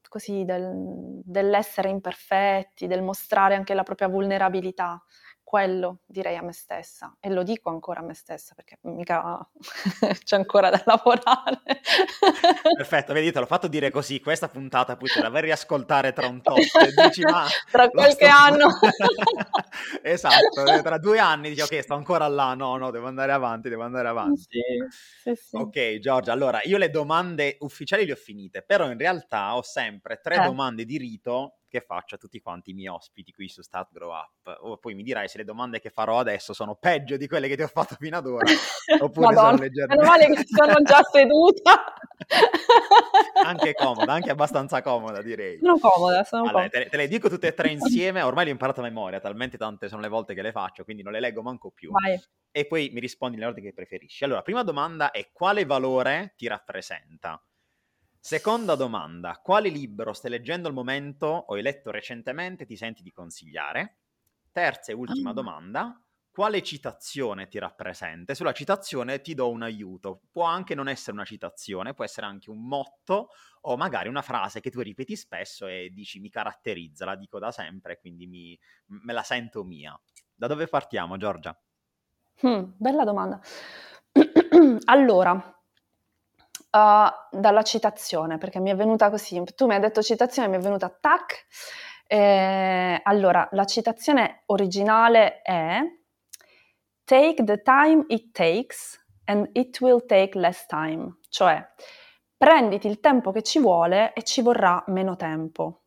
[0.10, 5.02] così, del, dell'essere imperfetti, del mostrare anche la propria vulnerabilità
[5.46, 9.48] quello direi a me stessa e lo dico ancora a me stessa perché mica
[10.26, 11.62] c'è ancora da lavorare.
[12.76, 16.14] Perfetto, vedi, te l'ho fatto dire così, questa puntata poi te la vai a riascoltare
[16.14, 17.46] tra un tot e dici ma...
[17.70, 18.36] tra qualche sto...
[18.36, 18.68] anno.
[20.02, 23.70] esatto, eh, tra due anni dici ok sto ancora là, no no, devo andare avanti,
[23.70, 24.42] devo andare avanti.
[24.42, 25.56] Sì, sì, sì.
[25.56, 30.20] Ok Giorgia, allora io le domande ufficiali le ho finite, però in realtà ho sempre
[30.22, 30.44] tre eh.
[30.44, 34.12] domande di rito che faccio a tutti quanti i miei ospiti qui su Start Grow
[34.12, 34.58] Up.
[34.62, 37.56] O poi mi dirai se le domande che farò adesso sono peggio di quelle che
[37.56, 38.46] ti ho fatto fino ad ora,
[39.02, 39.96] oppure Madonna, sono leggermente...
[39.96, 41.94] Meno male che sono già seduta.
[43.46, 45.60] anche comoda, anche abbastanza comoda direi.
[45.60, 46.80] Sono comoda, sono allora, comoda.
[46.84, 49.58] Te, te, le dico tutte e tre insieme, ormai le ho imparate a memoria, talmente
[49.58, 51.92] tante sono le volte che le faccio, quindi non le leggo manco più.
[51.92, 52.20] Vai.
[52.52, 54.24] E poi mi rispondi nell'ordine che preferisci.
[54.24, 57.42] Allora, prima domanda è quale valore ti rappresenta?
[58.26, 63.12] Seconda domanda, quale libro stai leggendo al momento o hai letto recentemente ti senti di
[63.12, 64.00] consigliare?
[64.52, 65.34] Terza e ultima ah.
[65.34, 68.34] domanda, quale citazione ti rappresenta?
[68.34, 70.22] Sulla citazione ti do un aiuto.
[70.32, 73.30] Può anche non essere una citazione, può essere anche un motto
[73.62, 77.52] o magari una frase che tu ripeti spesso e dici mi caratterizza, la dico da
[77.52, 79.96] sempre, quindi mi, me la sento mia.
[80.34, 81.56] Da dove partiamo, Giorgia?
[82.42, 83.40] Hmm, bella domanda.
[84.86, 85.55] allora,
[86.76, 89.42] uh, dalla citazione, perché mi è venuta così.
[89.56, 91.46] Tu mi hai detto citazione, mi è venuta tac.
[92.08, 95.82] Eh, allora, la citazione originale è
[97.04, 101.64] Take the time it takes and it will take less time, cioè
[102.38, 105.84] prenditi il tempo che ci vuole e ci vorrà meno tempo,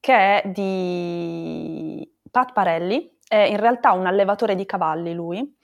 [0.00, 5.56] che è di Pat Parelli, è in realtà un allevatore di cavalli lui,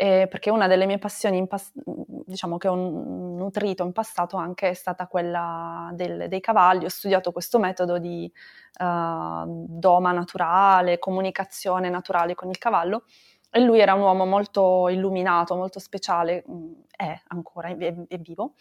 [0.00, 4.74] eh, perché una delle mie passioni, pas- diciamo che ho nutrito in passato anche è
[4.74, 8.30] stata quella del, dei cavalli, ho studiato questo metodo di
[8.78, 13.06] uh, doma naturale, comunicazione naturale con il cavallo
[13.50, 18.54] e lui era un uomo molto illuminato, molto speciale, mm, è ancora, è, è vivo.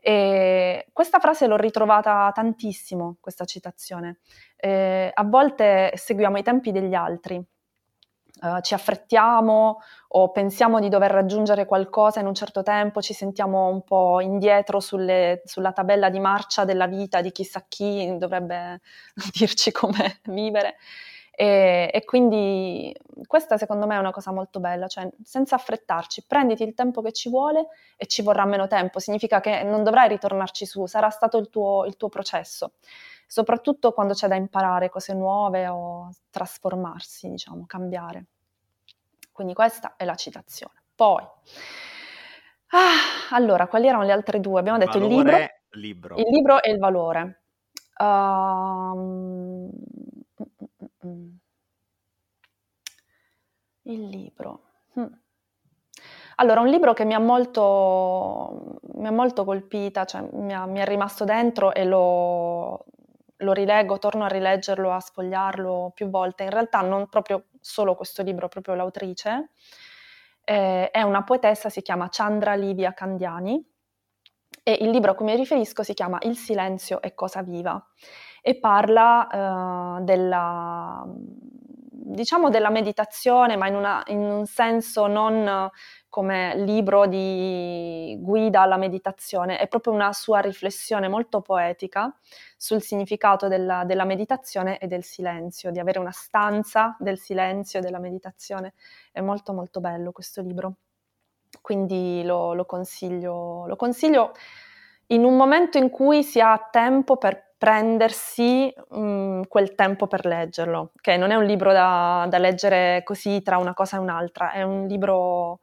[0.00, 4.20] E questa frase l'ho ritrovata tantissimo, questa citazione.
[4.56, 7.44] Eh, a volte seguiamo i tempi degli altri,
[8.40, 13.68] Uh, ci affrettiamo o pensiamo di dover raggiungere qualcosa in un certo tempo, ci sentiamo
[13.68, 18.80] un po' indietro sulle, sulla tabella di marcia della vita di chissà chi dovrebbe
[19.36, 20.76] dirci come vivere.
[21.40, 22.92] E, e, quindi
[23.28, 27.12] questa secondo me è una cosa molto bella, cioè senza affrettarci, prenditi il tempo che
[27.12, 31.38] ci vuole e ci vorrà meno tempo, significa che non dovrai ritornarci su, sarà stato
[31.38, 32.72] il tuo, il tuo processo
[33.30, 38.24] soprattutto quando c'è da imparare cose nuove o trasformarsi, diciamo, cambiare.
[39.30, 40.82] Quindi questa è la citazione.
[40.96, 41.22] Poi,
[42.68, 44.58] ah, allora, quali erano le altre due?
[44.58, 45.10] Abbiamo detto valore,
[45.72, 47.42] il libro, libro, il libro e il valore.
[47.98, 49.70] Um,
[53.82, 54.62] il libro.
[54.94, 55.06] Hm.
[56.36, 60.78] Allora, un libro che mi ha molto, mi ha molto colpita, cioè mi, ha, mi
[60.78, 62.84] è rimasto dentro e lo,
[63.36, 66.44] lo rileggo, torno a rileggerlo, a sfogliarlo più volte.
[66.44, 69.50] In realtà non proprio solo questo libro, proprio l'autrice.
[70.44, 73.62] Eh, è una poetessa, si chiama Chandra Livia Candiani
[74.62, 77.84] e il libro a cui mi riferisco si chiama Il silenzio è cosa viva
[78.48, 85.70] e parla eh, della, diciamo della meditazione, ma in, una, in un senso non
[86.08, 92.10] come libro di guida alla meditazione, è proprio una sua riflessione molto poetica
[92.56, 97.82] sul significato della, della meditazione e del silenzio, di avere una stanza del silenzio e
[97.82, 98.72] della meditazione.
[99.12, 100.76] È molto molto bello questo libro,
[101.60, 104.32] quindi lo, lo consiglio, lo consiglio
[105.08, 110.24] in un momento in cui si ha tempo per prendersi mh, mm, quel tempo per
[110.24, 114.52] leggerlo, che non è un libro da, da, leggere così tra una cosa e un'altra,
[114.52, 115.60] è un libro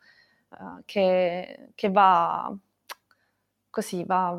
[0.50, 2.54] uh, che, che, va
[3.70, 4.38] così, va,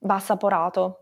[0.00, 0.98] va assaporato.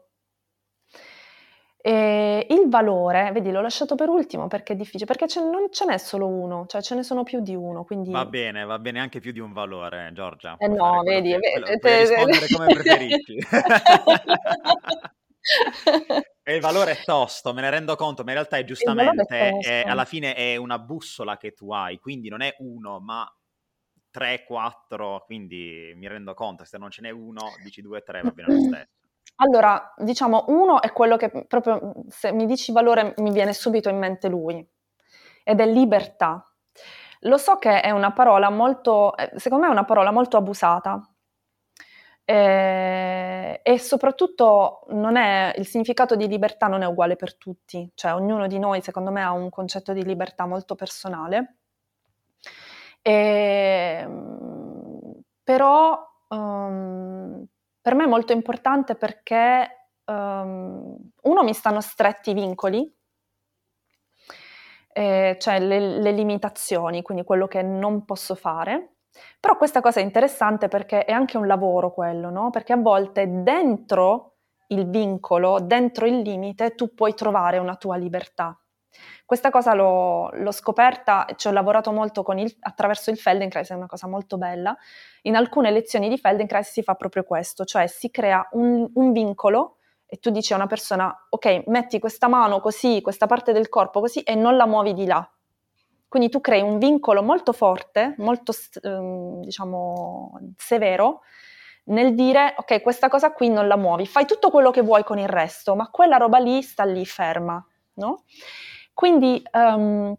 [1.83, 5.87] E il valore, vedi, l'ho lasciato per ultimo perché è difficile, perché ce, non ce
[5.87, 8.13] n'è solo uno, cioè ce ne sono più di uno, quindi...
[8.13, 10.57] Va bene, va bene anche più di un valore, Giorgia.
[10.59, 13.39] Eh no, vedi, che, vedi, puoi rispondere come preferisci.
[16.43, 19.85] e il valore è tosto, me ne rendo conto, ma in realtà è giustamente, è
[19.87, 23.31] alla fine è una bussola che tu hai, quindi non è uno, ma
[24.11, 28.31] tre, quattro, quindi mi rendo conto, se non ce n'è uno, dici due, tre, va
[28.31, 28.89] bene lo stesso.
[29.37, 33.99] Allora, diciamo, uno è quello che proprio, se mi dici valore, mi viene subito in
[33.99, 34.67] mente lui,
[35.45, 36.45] ed è libertà.
[37.21, 41.01] Lo so che è una parola molto, eh, secondo me è una parola molto abusata,
[42.31, 48.47] eh, e soprattutto è, il significato di libertà non è uguale per tutti, cioè ognuno
[48.47, 51.57] di noi secondo me ha un concetto di libertà molto personale,
[53.03, 57.45] e, ehm, però um,
[57.81, 62.97] per me è molto importante perché um, uno mi stanno stretti i vincoli,
[64.93, 68.99] eh, cioè le, le limitazioni, quindi quello che non posso fare,
[69.39, 72.51] però questa cosa è interessante perché è anche un lavoro quello, no?
[72.51, 74.35] Perché a volte dentro
[74.69, 78.57] il vincolo, dentro il limite, tu puoi trovare una tua libertà.
[79.25, 83.87] Questa cosa l'ho, l'ho scoperta, ci ho lavorato molto il, attraverso il Feldenkrais, è una
[83.87, 84.77] cosa molto bella.
[85.23, 89.77] In alcune lezioni di Feldenkrais si fa proprio questo, cioè si crea un, un vincolo
[90.07, 94.01] e tu dici a una persona, ok, metti questa mano così, questa parte del corpo
[94.01, 95.29] così e non la muovi di là.
[96.11, 98.53] Quindi tu crei un vincolo molto forte, molto
[98.83, 101.21] ehm, diciamo severo,
[101.85, 105.21] nel dire ok, questa cosa qui non la muovi, fai tutto quello che vuoi con
[105.21, 108.25] il resto, ma quella roba lì sta lì ferma, no?
[108.93, 110.13] Quindi um,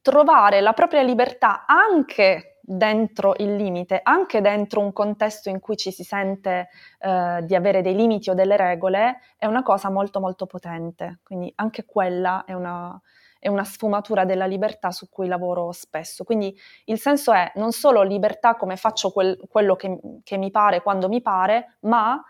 [0.00, 5.90] trovare la propria libertà anche dentro il limite, anche dentro un contesto in cui ci
[5.90, 6.68] si sente
[7.00, 11.18] uh, di avere dei limiti o delle regole, è una cosa molto molto potente.
[11.24, 12.96] Quindi anche quella è una,
[13.42, 16.22] è una sfumatura della libertà su cui lavoro spesso.
[16.22, 20.80] Quindi il senso è non solo libertà come faccio quel, quello che, che mi pare
[20.80, 22.22] quando mi pare, ma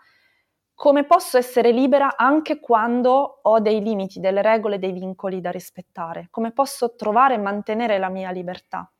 [0.73, 6.29] come posso essere libera anche quando ho dei limiti, delle regole, dei vincoli da rispettare,
[6.31, 8.91] come posso trovare e mantenere la mia libertà.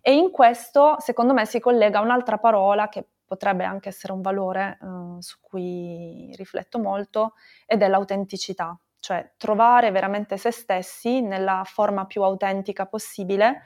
[0.00, 4.78] E in questo, secondo me, si collega un'altra parola che potrebbe anche essere un valore
[4.80, 7.34] eh, su cui rifletto molto,
[7.66, 13.62] ed è l'autenticità, cioè trovare veramente se stessi nella forma più autentica possibile,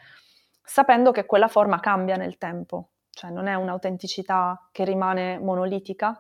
[0.63, 6.19] sapendo che quella forma cambia nel tempo, cioè non è un'autenticità che rimane monolitica,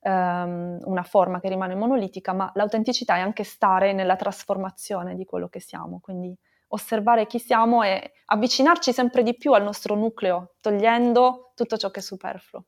[0.00, 5.48] ehm, una forma che rimane monolitica, ma l'autenticità è anche stare nella trasformazione di quello
[5.48, 6.36] che siamo, quindi
[6.68, 12.00] osservare chi siamo e avvicinarci sempre di più al nostro nucleo, togliendo tutto ciò che
[12.00, 12.66] è superfluo.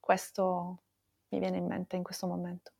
[0.00, 0.82] Questo
[1.28, 2.72] mi viene in mente in questo momento.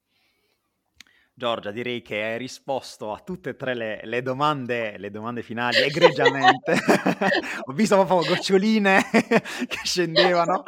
[1.38, 5.76] Giorgia, direi che hai risposto a tutte e tre le, le domande, le domande finali
[5.76, 6.72] egregiamente.
[7.64, 10.64] Ho visto proprio goccioline che scendevano.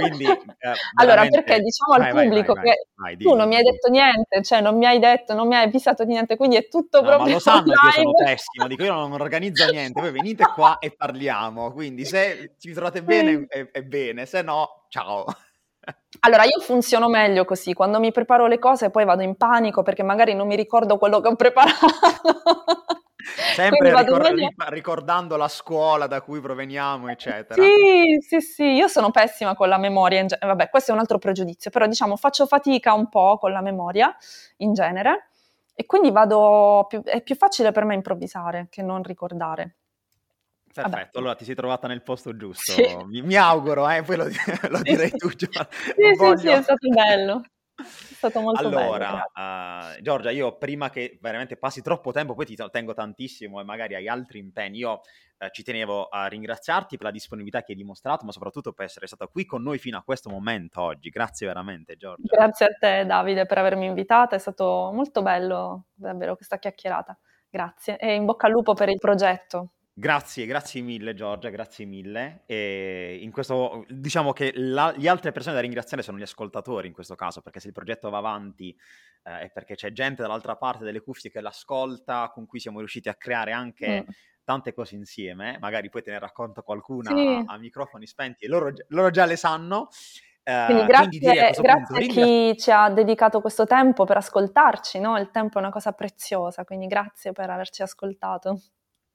[0.00, 2.64] Quindi, eh, allora, perché diciamo al vai, pubblico vai,
[2.96, 5.54] vai, che tu non mi hai detto niente, cioè non mi hai detto, non mi
[5.54, 7.26] hai avvisato di niente, quindi è tutto no, proprio.
[7.28, 10.78] Ma lo sanno che io sono pessimo, dico io non organizzo niente, voi venite qua
[10.78, 11.72] e parliamo.
[11.72, 15.26] Quindi se ci trovate bene, è, è bene, se no, ciao.
[16.20, 20.02] Allora, io funziono meglio così, quando mi preparo le cose poi vado in panico perché
[20.02, 21.86] magari non mi ricordo quello che ho preparato.
[23.54, 27.62] Sempre ricor- ricordando la scuola da cui proveniamo, eccetera.
[27.62, 31.18] Sì, sì, sì, io sono pessima con la memoria, ge- vabbè, questo è un altro
[31.18, 34.14] pregiudizio, però diciamo faccio fatica un po' con la memoria
[34.58, 35.28] in genere
[35.74, 39.76] e quindi vado, più- è più facile per me improvvisare che non ricordare.
[40.82, 41.18] Perfetto, Vabbè.
[41.18, 42.72] allora ti sei trovata nel posto giusto.
[42.72, 42.96] Sì.
[43.06, 44.24] Mi, mi, auguro, eh, poi lo,
[44.68, 45.28] lo direi tu.
[45.30, 45.68] Già.
[45.70, 46.36] Sì, sì, voglio...
[46.36, 47.42] sì, è stato bello.
[47.78, 49.98] È stato molto allora, bello.
[49.98, 53.94] Uh, Giorgia, io prima che veramente passi troppo tempo, poi ti tengo tantissimo e magari
[53.94, 58.24] hai altri impegni, io uh, ci tenevo a ringraziarti per la disponibilità che hai dimostrato,
[58.24, 61.10] ma soprattutto per essere stata qui con noi fino a questo momento oggi.
[61.10, 62.34] Grazie veramente, Giorgia.
[62.34, 64.36] Grazie a te, Davide, per avermi invitata.
[64.36, 67.18] È stato molto bello, davvero, questa chiacchierata.
[67.50, 69.72] Grazie e in bocca al lupo per il progetto.
[69.98, 72.42] Grazie, grazie mille Giorgia, grazie mille.
[72.44, 76.92] E in questo, diciamo che la, le altre persone da ringraziare sono gli ascoltatori in
[76.92, 78.76] questo caso, perché se il progetto va avanti
[79.22, 83.08] eh, è perché c'è gente dall'altra parte delle cuffie che l'ascolta, con cui siamo riusciti
[83.08, 84.12] a creare anche mm.
[84.44, 85.56] tante cose insieme.
[85.60, 87.44] Magari poi te ne racconto qualcuna sì.
[87.46, 89.88] a, a, microfoni spenti e loro, loro già le sanno.
[90.44, 94.18] Uh, quindi grazie, quindi a, grazie punto, a chi ci ha dedicato questo tempo per
[94.18, 95.16] ascoltarci, no?
[95.16, 98.60] il tempo è una cosa preziosa, quindi grazie per averci ascoltato.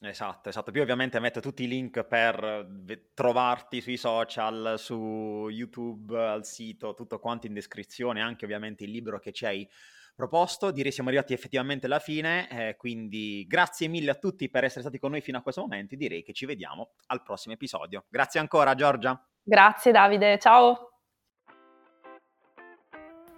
[0.03, 0.71] Esatto, esatto.
[0.71, 2.67] Poi ovviamente metto tutti i link per
[3.13, 9.19] trovarti sui social, su YouTube, al sito, tutto quanto in descrizione, anche ovviamente il libro
[9.19, 9.69] che ci hai
[10.15, 10.71] proposto.
[10.71, 14.97] Direi siamo arrivati effettivamente alla fine, eh, quindi grazie mille a tutti per essere stati
[14.97, 15.95] con noi fino a questo momento.
[15.95, 18.05] Direi che ci vediamo al prossimo episodio.
[18.09, 19.23] Grazie ancora Giorgia.
[19.43, 20.89] Grazie Davide, ciao.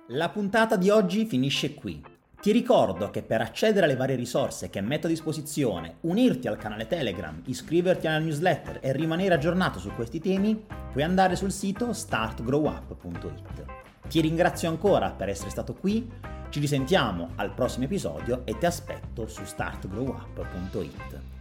[0.07, 2.22] La puntata di oggi finisce qui.
[2.43, 6.87] Ti ricordo che per accedere alle varie risorse che metto a disposizione, unirti al canale
[6.87, 13.65] Telegram, iscriverti alla newsletter e rimanere aggiornato su questi temi, puoi andare sul sito startgrowup.it.
[14.09, 16.11] Ti ringrazio ancora per essere stato qui,
[16.49, 21.32] ci risentiamo al prossimo episodio e ti aspetto su startgrowup.it.